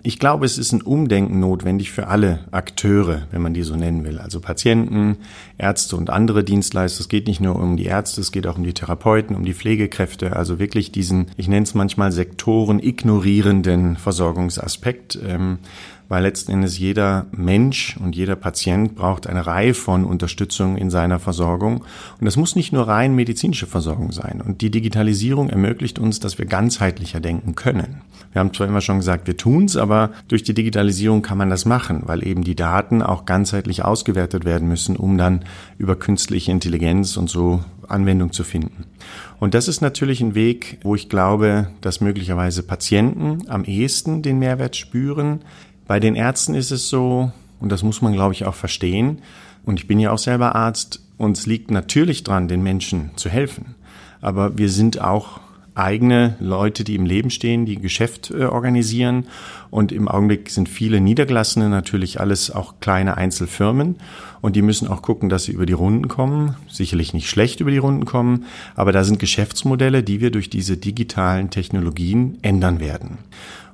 Ich 0.02 0.18
glaube, 0.18 0.46
es 0.46 0.58
ist 0.58 0.72
ein 0.72 0.82
Umdenken 0.82 1.40
notwendig 1.40 1.92
für 1.92 2.08
alle 2.08 2.40
Akteure, 2.52 3.28
wenn 3.30 3.42
man 3.42 3.54
die 3.54 3.62
so 3.62 3.76
nennen 3.76 4.04
will. 4.06 4.18
Also 4.20 4.40
Patienten, 4.40 5.18
Ärzte 5.58 5.98
und 5.98 6.10
andere 6.10 6.44
Dienstleister. 6.44 7.02
Es 7.02 7.10
geht 7.10 7.28
nicht 7.28 7.42
nur 7.42 7.58
um 7.58 7.78
die 7.78 7.86
Ärzte, 7.86 8.22
es 8.22 8.32
geht 8.32 8.48
auch 8.48 8.58
um 8.58 8.64
die 8.64 8.74
Therapeuten, 8.74 9.36
um 9.36 9.46
die 9.46 9.54
Pflegekräfte. 9.54 10.36
Also 10.36 10.58
wirklich 10.58 10.92
diesen, 10.92 11.28
ich 11.38 11.48
nenne 11.48 11.64
es 11.64 11.76
manchmal 11.76 12.12
Sektoren 12.12 12.80
ignorierenden 12.80 13.98
Versorgungsaspekt. 13.98 15.20
Ähm, 15.28 15.60
weil 16.10 16.24
letzten 16.24 16.52
Endes 16.52 16.78
jeder 16.78 17.26
Mensch 17.32 17.98
und 17.98 18.16
jeder 18.16 18.36
Patient 18.36 18.96
braucht 18.96 19.28
eine 19.28 19.46
Reihe 19.46 19.74
von 19.74 20.06
Unterstützung 20.06 20.78
in 20.78 20.90
seiner 20.90 21.20
Versorgung. 21.20 21.84
Und 22.20 22.26
das 22.26 22.38
muss 22.38 22.56
nicht 22.56 22.74
nur 22.74 22.88
rein 22.88 23.16
medizinische 23.16 23.68
Versorgung 23.68 24.12
sein. 24.12 24.42
Und 24.46 24.62
die 24.62 24.72
Digitalisierung 24.72 25.50
ermöglicht 25.50 26.00
uns, 26.00 26.20
dass 26.20 26.38
wir 26.38 26.46
ganzheitlicher 26.46 27.20
denken 27.20 27.56
können. 27.56 28.02
Wir 28.32 28.42
haben 28.42 28.54
zwar 28.54 28.68
immer 28.68 28.82
schon 28.82 28.98
gesagt, 28.98 29.28
wir 29.28 29.38
tun's, 29.38 29.78
aber 29.78 30.12
durch 30.28 30.44
die 30.44 30.54
Digitalisierung 30.54 31.22
kann 31.22 31.38
man 31.38 31.50
das 31.50 31.66
machen, 31.66 32.04
weil 32.06 32.26
eben 32.26 32.44
die 32.44 32.56
Daten 32.56 33.02
auch 33.02 33.26
ganzheitlich 33.26 33.84
ausgewertet 33.84 34.46
werden 34.46 34.68
müssen, 34.68 34.96
um 34.96 35.18
dann 35.18 35.44
über 35.78 35.96
künstliche 35.96 36.52
Intelligenz 36.52 37.18
und 37.18 37.30
so 37.30 37.64
Anwendung 37.88 38.32
zu 38.32 38.44
finden. 38.44 38.86
Und 39.40 39.54
das 39.54 39.68
ist 39.68 39.82
natürlich 39.82 40.22
ein 40.22 40.36
Weg, 40.36 40.80
wo 40.84 40.96
ich 40.96 41.10
glaube, 41.10 41.70
dass 41.82 42.02
möglicherweise 42.02 42.64
Patienten 42.64 43.50
am 43.50 43.64
ehesten 43.64 44.22
den 44.22 44.40
Mehrwert 44.40 44.76
spüren, 44.76 45.42
bei 45.88 46.00
den 46.00 46.16
Ärzten 46.16 46.54
ist 46.54 46.72
es 46.72 46.90
so, 46.90 47.32
und 47.60 47.72
das 47.72 47.84
muss 47.84 48.02
man, 48.02 48.14
glaube 48.14 48.34
ich, 48.34 48.46
auch 48.46 48.56
verstehen, 48.56 49.22
und 49.66 49.80
ich 49.80 49.88
bin 49.88 50.00
ja 50.00 50.12
auch 50.12 50.18
selber 50.18 50.56
Arzt, 50.56 51.02
uns 51.18 51.46
liegt 51.46 51.72
natürlich 51.72 52.24
dran, 52.24 52.48
den 52.48 52.64
Menschen 52.64 53.12
zu 53.18 53.30
helfen. 53.30 53.76
Aber 54.22 54.58
wir 54.58 54.70
sind 54.70 55.02
auch 55.02 55.42
eigene 55.78 56.36
Leute, 56.40 56.84
die 56.84 56.96
im 56.96 57.06
Leben 57.06 57.30
stehen, 57.30 57.66
die 57.66 57.76
Geschäft 57.76 58.32
äh, 58.32 58.46
organisieren. 58.46 59.28
Und 59.70 59.92
im 59.92 60.08
Augenblick 60.08 60.50
sind 60.50 60.70
viele 60.70 61.00
Niedergelassene 61.00 61.70
natürlich 61.70 62.20
alles 62.20 62.50
auch 62.50 62.76
kleine 62.80 63.18
Einzelfirmen. 63.18 63.98
Und 64.42 64.56
die 64.56 64.62
müssen 64.62 64.88
auch 64.88 65.02
gucken, 65.02 65.30
dass 65.30 65.44
sie 65.44 65.52
über 65.52 65.66
die 65.66 65.74
Runden 65.74 66.08
kommen. 66.08 66.56
Sicherlich 66.68 67.14
nicht 67.14 67.30
schlecht 67.30 67.60
über 67.60 67.72
die 67.72 67.78
Runden 67.78 68.06
kommen. 68.06 68.46
Aber 68.76 68.92
da 68.92 69.04
sind 69.04 69.20
Geschäftsmodelle, 69.20 70.02
die 70.02 70.20
wir 70.20 70.32
durch 70.32 70.50
diese 70.50 70.78
digitalen 70.78 71.50
Technologien 71.50 72.38
ändern 72.42 72.80
werden. 72.80 73.20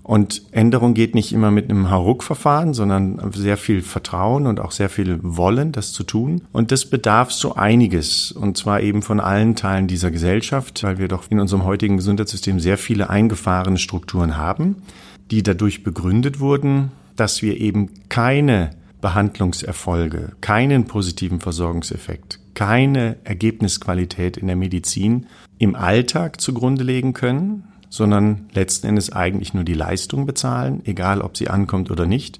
Und 0.03 0.43
Änderung 0.51 0.93
geht 0.93 1.15
nicht 1.15 1.31
immer 1.31 1.49
mit 1.49 1.69
einem 1.69 1.89
Hauruck-Verfahren, 1.89 2.73
sondern 2.73 3.31
sehr 3.33 3.55
viel 3.55 3.81
Vertrauen 3.81 4.47
und 4.47 4.59
auch 4.59 4.71
sehr 4.71 4.89
viel 4.89 5.19
Wollen, 5.23 5.71
das 5.71 5.93
zu 5.93 6.03
tun. 6.03 6.41
Und 6.51 6.73
das 6.73 6.85
bedarf 6.85 7.31
so 7.31 7.55
einiges. 7.55 8.33
Und 8.33 8.57
zwar 8.57 8.81
eben 8.81 9.01
von 9.01 9.21
allen 9.21 9.55
Teilen 9.55 9.87
dieser 9.87 10.11
Gesellschaft, 10.11 10.83
weil 10.83 10.97
wir 10.97 11.07
doch 11.07 11.23
in 11.29 11.39
unserem 11.39 11.63
heutigen 11.63 11.97
Gesundheitssystem 11.97 12.59
sehr 12.59 12.77
viele 12.77 13.09
eingefahrene 13.09 13.77
Strukturen 13.77 14.35
haben, 14.35 14.83
die 15.31 15.41
dadurch 15.41 15.83
begründet 15.83 16.41
wurden, 16.41 16.91
dass 17.15 17.41
wir 17.41 17.59
eben 17.61 17.89
keine 18.09 18.71
Behandlungserfolge, 18.99 20.33
keinen 20.41 20.85
positiven 20.85 21.39
Versorgungseffekt, 21.39 22.39
keine 22.55 23.17
Ergebnisqualität 23.23 24.35
in 24.37 24.47
der 24.47 24.55
Medizin 24.55 25.27
im 25.59 25.75
Alltag 25.75 26.41
zugrunde 26.41 26.83
legen 26.83 27.13
können, 27.13 27.63
sondern 27.93 28.47
letzten 28.53 28.87
Endes 28.87 29.11
eigentlich 29.11 29.53
nur 29.53 29.63
die 29.63 29.75
Leistung 29.75 30.25
bezahlen, 30.25 30.81
egal 30.83 31.21
ob 31.21 31.37
sie 31.37 31.47
ankommt 31.47 31.91
oder 31.91 32.07
nicht. 32.07 32.39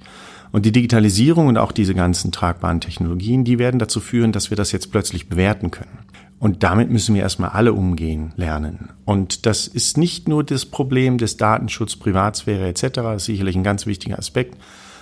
Und 0.52 0.66
die 0.66 0.72
Digitalisierung 0.72 1.46
und 1.46 1.60
auch 1.60 1.72
diese 1.72 1.94
ganzen 1.94 2.32
tragbaren 2.32 2.82
Technologien, 2.82 3.44
die 3.44 3.60
werden 3.60 3.78
dazu 3.78 4.00
führen, 4.00 4.32
dass 4.32 4.50
wir 4.50 4.58
das 4.58 4.72
jetzt 4.72 4.92
plötzlich 4.92 5.30
bewerten 5.30 5.70
können. 5.70 6.00
Und 6.40 6.64
damit 6.64 6.90
müssen 6.90 7.14
wir 7.14 7.22
erstmal 7.22 7.52
alle 7.52 7.74
umgehen 7.74 8.34
lernen. 8.36 8.90
Und 9.06 9.46
das 9.46 9.68
ist 9.68 9.96
nicht 9.96 10.28
nur 10.28 10.44
das 10.44 10.66
Problem 10.66 11.20
des 11.20 11.38
Datenschutz, 11.38 11.98
Privatsphäre 11.98 12.68
etc., 12.68 13.16
ist 13.16 13.26
sicherlich 13.26 13.56
ein 13.56 13.64
ganz 13.64 13.86
wichtiger 13.86 14.18
Aspekt, 14.18 14.58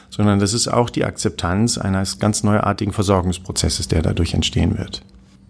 sondern 0.10 0.40
das 0.40 0.54
ist 0.54 0.68
auch 0.68 0.90
die 0.90 1.06
Akzeptanz 1.06 1.78
eines 1.78 2.20
ganz 2.20 2.44
neuartigen 2.44 2.92
Versorgungsprozesses, 2.92 3.88
der 3.88 4.02
dadurch 4.02 4.34
entstehen 4.34 4.78
wird. 4.78 5.02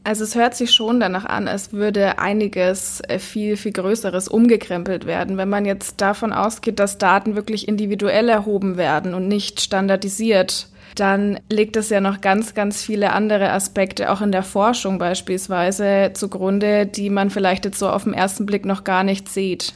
Also 0.03 0.23
es 0.23 0.33
hört 0.33 0.55
sich 0.55 0.71
schon 0.73 0.99
danach 0.99 1.25
an, 1.25 1.47
als 1.47 1.73
würde 1.73 2.17
einiges 2.17 3.01
äh, 3.01 3.19
viel, 3.19 3.55
viel 3.55 3.71
Größeres 3.71 4.27
umgekrempelt 4.27 5.05
werden. 5.05 5.37
Wenn 5.37 5.49
man 5.49 5.65
jetzt 5.65 6.01
davon 6.01 6.33
ausgeht, 6.33 6.79
dass 6.79 6.97
Daten 6.97 7.35
wirklich 7.35 7.67
individuell 7.67 8.27
erhoben 8.27 8.77
werden 8.77 9.13
und 9.13 9.27
nicht 9.27 9.61
standardisiert, 9.61 10.69
dann 10.95 11.39
legt 11.49 11.77
es 11.77 11.89
ja 11.89 12.01
noch 12.01 12.19
ganz, 12.19 12.55
ganz 12.55 12.81
viele 12.81 13.13
andere 13.13 13.51
Aspekte, 13.51 14.11
auch 14.11 14.21
in 14.21 14.31
der 14.31 14.43
Forschung 14.43 14.97
beispielsweise, 14.97 16.11
zugrunde, 16.13 16.87
die 16.87 17.09
man 17.09 17.29
vielleicht 17.29 17.65
jetzt 17.65 17.79
so 17.79 17.87
auf 17.87 18.03
den 18.03 18.13
ersten 18.13 18.45
Blick 18.47 18.65
noch 18.65 18.83
gar 18.83 19.03
nicht 19.03 19.29
sieht. 19.29 19.73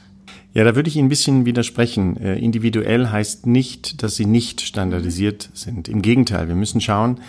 Ja, 0.53 0.63
da 0.63 0.75
würde 0.75 0.89
ich 0.89 0.95
Ihnen 0.95 1.07
ein 1.07 1.09
bisschen 1.09 1.45
widersprechen. 1.45 2.17
Äh, 2.17 2.39
individuell 2.39 3.09
heißt 3.09 3.45
nicht, 3.45 4.01
dass 4.01 4.15
sie 4.15 4.25
nicht 4.25 4.61
standardisiert 4.61 5.49
sind. 5.53 5.89
Im 5.89 6.01
Gegenteil, 6.01 6.47
wir 6.47 6.55
müssen 6.55 6.79
schauen, 6.81 7.19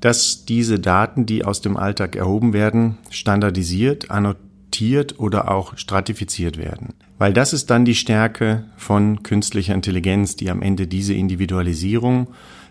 dass 0.00 0.44
diese 0.44 0.78
Daten, 0.78 1.26
die 1.26 1.44
aus 1.44 1.60
dem 1.60 1.76
Alltag 1.76 2.16
erhoben 2.16 2.52
werden, 2.52 2.98
standardisiert, 3.10 4.10
annotiert 4.10 5.18
oder 5.18 5.50
auch 5.50 5.76
stratifiziert 5.76 6.56
werden. 6.56 6.94
Weil 7.18 7.32
das 7.34 7.52
ist 7.52 7.70
dann 7.70 7.84
die 7.84 7.94
Stärke 7.94 8.64
von 8.76 9.22
künstlicher 9.22 9.74
Intelligenz, 9.74 10.36
die 10.36 10.50
am 10.50 10.62
Ende 10.62 10.86
diese 10.86 11.12
Individualisierung 11.12 12.28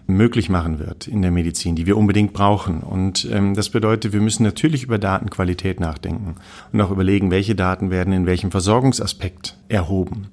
möglich 0.08 0.50
machen 0.50 0.80
wird 0.80 1.08
in 1.08 1.22
der 1.22 1.30
Medizin, 1.30 1.76
die 1.76 1.86
wir 1.86 1.96
unbedingt 1.96 2.34
brauchen. 2.34 2.82
Und 2.82 3.28
ähm, 3.32 3.54
das 3.54 3.70
bedeutet, 3.70 4.12
wir 4.12 4.22
müssen 4.22 4.42
natürlich 4.42 4.84
über 4.84 4.98
Datenqualität 4.98 5.80
nachdenken 5.80 6.36
und 6.74 6.82
auch 6.82 6.89
überlegen, 6.89 7.30
welche 7.30 7.54
Daten 7.54 7.92
werden 7.92 8.12
in 8.12 8.26
welchem 8.26 8.50
Versorgungsaspekt 8.50 9.56
erhoben. 9.68 10.30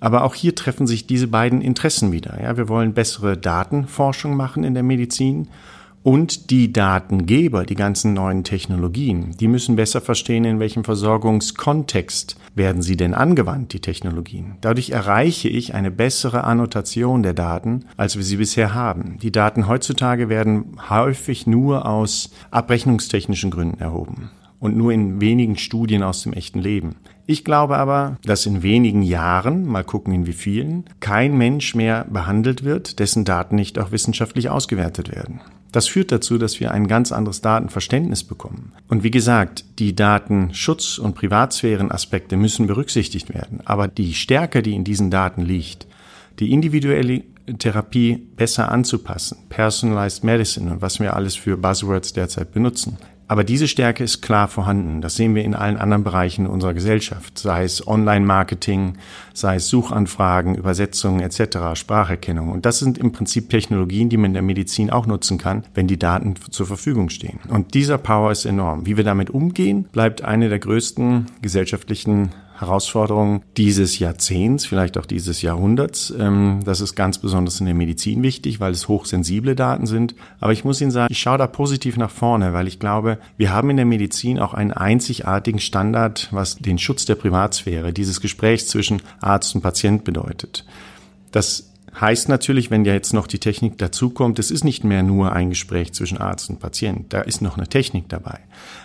Aber 0.00 0.24
auch 0.24 0.34
hier 0.34 0.54
treffen 0.54 0.86
sich 0.86 1.06
diese 1.06 1.28
beiden 1.28 1.60
Interessen 1.60 2.10
wieder. 2.10 2.42
Ja, 2.42 2.56
wir 2.56 2.70
wollen 2.70 2.94
bessere 2.94 3.36
Datenforschung 3.36 4.34
machen 4.34 4.64
in 4.64 4.72
der 4.72 4.82
Medizin 4.82 5.48
und 6.02 6.50
die 6.50 6.72
Datengeber, 6.72 7.64
die 7.64 7.74
ganzen 7.74 8.14
neuen 8.14 8.44
Technologien, 8.44 9.36
die 9.38 9.48
müssen 9.48 9.76
besser 9.76 10.00
verstehen, 10.00 10.44
in 10.44 10.58
welchem 10.58 10.84
Versorgungskontext 10.84 12.36
werden 12.54 12.82
sie 12.82 12.96
denn 12.96 13.14
angewandt, 13.14 13.72
die 13.72 13.80
Technologien. 13.80 14.56
Dadurch 14.60 14.90
erreiche 14.90 15.48
ich 15.48 15.74
eine 15.74 15.90
bessere 15.90 16.44
Annotation 16.44 17.22
der 17.22 17.34
Daten, 17.34 17.84
als 17.96 18.16
wir 18.16 18.22
sie 18.22 18.36
bisher 18.36 18.74
haben. 18.74 19.18
Die 19.22 19.32
Daten 19.32 19.68
heutzutage 19.68 20.28
werden 20.28 20.76
häufig 20.88 21.46
nur 21.46 21.86
aus 21.86 22.30
abrechnungstechnischen 22.50 23.50
Gründen 23.50 23.80
erhoben 23.80 24.30
und 24.58 24.76
nur 24.76 24.92
in 24.92 25.20
wenigen 25.20 25.56
Studien 25.56 26.02
aus 26.02 26.22
dem 26.22 26.32
echten 26.32 26.60
Leben. 26.60 26.96
Ich 27.26 27.44
glaube 27.44 27.76
aber, 27.76 28.18
dass 28.24 28.46
in 28.46 28.62
wenigen 28.62 29.02
Jahren, 29.02 29.64
mal 29.66 29.84
gucken 29.84 30.12
in 30.12 30.26
wie 30.26 30.32
vielen, 30.32 30.84
kein 31.00 31.36
Mensch 31.36 31.74
mehr 31.74 32.06
behandelt 32.10 32.64
wird, 32.64 32.98
dessen 32.98 33.24
Daten 33.24 33.54
nicht 33.54 33.78
auch 33.78 33.92
wissenschaftlich 33.92 34.50
ausgewertet 34.50 35.14
werden. 35.14 35.40
Das 35.72 35.86
führt 35.86 36.10
dazu, 36.10 36.38
dass 36.38 36.58
wir 36.58 36.72
ein 36.72 36.88
ganz 36.88 37.12
anderes 37.12 37.40
Datenverständnis 37.40 38.24
bekommen. 38.24 38.72
Und 38.88 39.04
wie 39.04 39.10
gesagt, 39.10 39.64
die 39.78 39.94
Datenschutz- 39.94 40.98
und 40.98 41.14
Privatsphärenaspekte 41.14 42.36
müssen 42.36 42.66
berücksichtigt 42.66 43.32
werden. 43.32 43.60
Aber 43.64 43.86
die 43.88 44.14
Stärke, 44.14 44.62
die 44.62 44.74
in 44.74 44.84
diesen 44.84 45.10
Daten 45.10 45.42
liegt, 45.42 45.86
die 46.38 46.52
individuelle 46.52 47.22
Therapie 47.58 48.16
besser 48.36 48.70
anzupassen, 48.70 49.38
Personalized 49.48 50.24
Medicine 50.24 50.70
und 50.72 50.82
was 50.82 51.00
wir 51.00 51.14
alles 51.14 51.36
für 51.36 51.56
Buzzwords 51.56 52.12
derzeit 52.12 52.52
benutzen, 52.52 52.98
aber 53.30 53.44
diese 53.44 53.68
Stärke 53.68 54.02
ist 54.02 54.22
klar 54.22 54.48
vorhanden. 54.48 55.02
Das 55.02 55.14
sehen 55.14 55.36
wir 55.36 55.44
in 55.44 55.54
allen 55.54 55.76
anderen 55.76 56.02
Bereichen 56.02 56.48
unserer 56.48 56.74
Gesellschaft, 56.74 57.38
sei 57.38 57.62
es 57.62 57.86
Online-Marketing, 57.86 58.98
sei 59.34 59.54
es 59.54 59.68
Suchanfragen, 59.68 60.56
Übersetzungen 60.56 61.20
etc., 61.20 61.74
Spracherkennung. 61.74 62.50
Und 62.50 62.66
das 62.66 62.80
sind 62.80 62.98
im 62.98 63.12
Prinzip 63.12 63.48
Technologien, 63.48 64.08
die 64.08 64.16
man 64.16 64.30
in 64.30 64.34
der 64.34 64.42
Medizin 64.42 64.90
auch 64.90 65.06
nutzen 65.06 65.38
kann, 65.38 65.62
wenn 65.74 65.86
die 65.86 65.96
Daten 65.96 66.34
zur 66.50 66.66
Verfügung 66.66 67.08
stehen. 67.08 67.38
Und 67.48 67.74
dieser 67.74 67.98
Power 67.98 68.32
ist 68.32 68.46
enorm. 68.46 68.84
Wie 68.84 68.96
wir 68.96 69.04
damit 69.04 69.30
umgehen, 69.30 69.84
bleibt 69.92 70.24
eine 70.24 70.48
der 70.48 70.58
größten 70.58 71.26
gesellschaftlichen 71.40 72.30
Herausforderung 72.60 73.42
dieses 73.56 73.98
Jahrzehnts, 73.98 74.66
vielleicht 74.66 74.98
auch 74.98 75.06
dieses 75.06 75.42
Jahrhunderts. 75.42 76.12
Ähm, 76.18 76.60
das 76.64 76.80
ist 76.80 76.94
ganz 76.94 77.18
besonders 77.18 77.58
in 77.60 77.66
der 77.66 77.74
Medizin 77.74 78.22
wichtig, 78.22 78.60
weil 78.60 78.72
es 78.72 78.86
hochsensible 78.86 79.54
Daten 79.54 79.86
sind. 79.86 80.14
Aber 80.40 80.52
ich 80.52 80.64
muss 80.64 80.80
Ihnen 80.80 80.90
sagen, 80.90 81.10
ich 81.10 81.18
schaue 81.18 81.38
da 81.38 81.46
positiv 81.46 81.96
nach 81.96 82.10
vorne, 82.10 82.52
weil 82.52 82.68
ich 82.68 82.78
glaube, 82.78 83.18
wir 83.36 83.52
haben 83.52 83.70
in 83.70 83.76
der 83.76 83.86
Medizin 83.86 84.38
auch 84.38 84.54
einen 84.54 84.72
einzigartigen 84.72 85.60
Standard, 85.60 86.28
was 86.32 86.56
den 86.56 86.78
Schutz 86.78 87.06
der 87.06 87.14
Privatsphäre, 87.14 87.92
dieses 87.92 88.20
Gesprächs 88.20 88.66
zwischen 88.66 89.00
Arzt 89.20 89.54
und 89.54 89.62
Patient 89.62 90.04
bedeutet. 90.04 90.64
Das 91.32 91.69
Heißt 91.98 92.28
natürlich, 92.28 92.70
wenn 92.70 92.84
ja 92.84 92.92
jetzt 92.92 93.12
noch 93.12 93.26
die 93.26 93.40
Technik 93.40 93.78
dazukommt, 93.78 94.38
es 94.38 94.50
ist 94.50 94.64
nicht 94.64 94.84
mehr 94.84 95.02
nur 95.02 95.32
ein 95.32 95.50
Gespräch 95.50 95.92
zwischen 95.92 96.18
Arzt 96.18 96.48
und 96.48 96.60
Patient, 96.60 97.12
da 97.12 97.20
ist 97.20 97.42
noch 97.42 97.56
eine 97.56 97.68
Technik 97.68 98.08
dabei. 98.08 98.38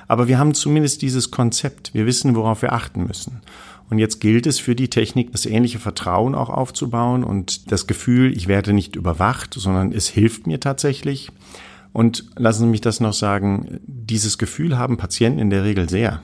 Aber 0.07 0.27
wir 0.27 0.39
haben 0.39 0.53
zumindest 0.53 1.01
dieses 1.01 1.29
Konzept, 1.29 1.93
wir 1.93 2.05
wissen, 2.05 2.35
worauf 2.35 2.61
wir 2.61 2.73
achten 2.73 3.05
müssen. 3.05 3.41
Und 3.89 3.99
jetzt 3.99 4.19
gilt 4.19 4.47
es 4.47 4.59
für 4.59 4.75
die 4.75 4.89
Technik, 4.89 5.31
das 5.31 5.45
ähnliche 5.45 5.77
Vertrauen 5.77 6.33
auch 6.33 6.49
aufzubauen 6.49 7.23
und 7.23 7.71
das 7.71 7.85
Gefühl, 7.85 8.35
ich 8.35 8.47
werde 8.47 8.73
nicht 8.73 8.95
überwacht, 8.95 9.53
sondern 9.53 9.91
es 9.91 10.07
hilft 10.07 10.47
mir 10.47 10.59
tatsächlich. 10.59 11.29
Und 11.93 12.25
lassen 12.35 12.63
Sie 12.63 12.69
mich 12.69 12.81
das 12.81 12.99
noch 12.99 13.13
sagen, 13.13 13.79
dieses 13.85 14.37
Gefühl 14.37 14.77
haben 14.77 14.97
Patienten 14.97 15.39
in 15.39 15.49
der 15.51 15.63
Regel 15.63 15.87
sehr. 15.87 16.21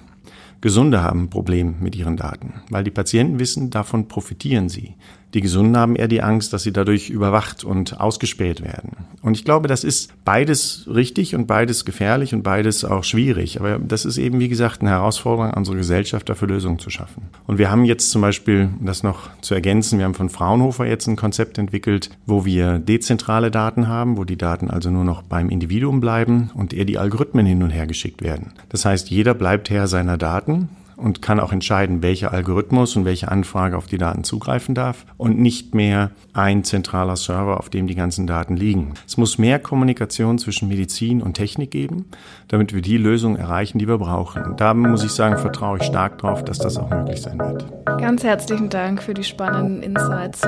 Gesunde 0.59 1.01
haben 1.01 1.23
ein 1.23 1.29
Problem 1.29 1.75
mit 1.79 1.95
ihren 1.95 2.17
Daten, 2.17 2.61
weil 2.69 2.83
die 2.83 2.91
Patienten 2.91 3.39
wissen, 3.39 3.69
davon 3.69 4.07
profitieren 4.07 4.69
sie. 4.69 4.95
Die 5.33 5.41
Gesunden 5.41 5.77
haben 5.77 5.95
eher 5.95 6.07
die 6.07 6.21
Angst, 6.21 6.51
dass 6.51 6.63
sie 6.63 6.73
dadurch 6.73 7.09
überwacht 7.09 7.63
und 7.63 7.99
ausgespäht 8.01 8.61
werden. 8.61 8.97
Und 9.21 9.37
ich 9.37 9.45
glaube, 9.45 9.67
das 9.67 9.83
ist 9.83 10.13
beides 10.25 10.87
richtig 10.93 11.35
und 11.35 11.47
beides 11.47 11.85
gefährlich 11.85 12.33
und 12.33 12.43
beides 12.43 12.83
auch 12.83 13.03
schwierig. 13.03 13.59
Aber 13.59 13.79
das 13.79 14.03
ist 14.03 14.17
eben, 14.17 14.39
wie 14.39 14.49
gesagt, 14.49 14.81
eine 14.81 14.89
Herausforderung 14.89 15.51
an 15.51 15.57
unsere 15.57 15.77
Gesellschaft, 15.77 16.27
dafür 16.27 16.49
Lösungen 16.49 16.79
zu 16.79 16.89
schaffen. 16.89 17.29
Und 17.47 17.59
wir 17.59 17.71
haben 17.71 17.85
jetzt 17.85 18.11
zum 18.11 18.21
Beispiel, 18.21 18.69
das 18.81 19.03
noch 19.03 19.29
zu 19.41 19.53
ergänzen, 19.53 19.99
wir 19.99 20.05
haben 20.05 20.15
von 20.15 20.29
Fraunhofer 20.29 20.85
jetzt 20.85 21.07
ein 21.07 21.15
Konzept 21.15 21.57
entwickelt, 21.57 22.09
wo 22.25 22.43
wir 22.45 22.79
dezentrale 22.79 23.51
Daten 23.51 23.87
haben, 23.87 24.17
wo 24.17 24.25
die 24.25 24.37
Daten 24.37 24.69
also 24.69 24.89
nur 24.89 25.05
noch 25.05 25.21
beim 25.21 25.49
Individuum 25.49 26.01
bleiben 26.01 26.51
und 26.53 26.73
eher 26.73 26.85
die 26.85 26.97
Algorithmen 26.97 27.45
hin 27.45 27.63
und 27.63 27.69
her 27.69 27.87
geschickt 27.87 28.21
werden. 28.21 28.53
Das 28.69 28.85
heißt, 28.85 29.09
jeder 29.09 29.33
bleibt 29.33 29.69
Herr 29.69 29.87
seiner 29.87 30.17
Daten 30.17 30.69
und 31.01 31.21
kann 31.21 31.39
auch 31.39 31.51
entscheiden, 31.51 32.01
welcher 32.01 32.31
Algorithmus 32.31 32.95
und 32.95 33.05
welche 33.05 33.29
Anfrage 33.29 33.77
auf 33.77 33.87
die 33.87 33.97
Daten 33.97 34.23
zugreifen 34.23 34.75
darf 34.75 35.05
und 35.17 35.39
nicht 35.39 35.75
mehr 35.75 36.11
ein 36.33 36.63
zentraler 36.63 37.15
Server, 37.15 37.57
auf 37.57 37.69
dem 37.69 37.87
die 37.87 37.95
ganzen 37.95 38.27
Daten 38.27 38.55
liegen. 38.55 38.93
Es 39.07 39.17
muss 39.17 39.37
mehr 39.37 39.59
Kommunikation 39.59 40.37
zwischen 40.37 40.67
Medizin 40.67 41.21
und 41.21 41.33
Technik 41.33 41.71
geben, 41.71 42.05
damit 42.47 42.73
wir 42.73 42.81
die 42.81 42.97
Lösung 42.97 43.35
erreichen, 43.35 43.79
die 43.79 43.87
wir 43.87 43.97
brauchen. 43.97 44.43
Und 44.43 44.61
da 44.61 44.73
muss 44.73 45.03
ich 45.03 45.11
sagen, 45.11 45.37
vertraue 45.37 45.79
ich 45.79 45.83
stark 45.83 46.19
darauf, 46.19 46.43
dass 46.43 46.59
das 46.59 46.77
auch 46.77 46.89
möglich 46.89 47.21
sein 47.21 47.39
wird. 47.39 47.65
Ganz 47.99 48.23
herzlichen 48.23 48.69
Dank 48.69 49.01
für 49.01 49.13
die 49.13 49.23
spannenden 49.23 49.81
Insights. 49.81 50.41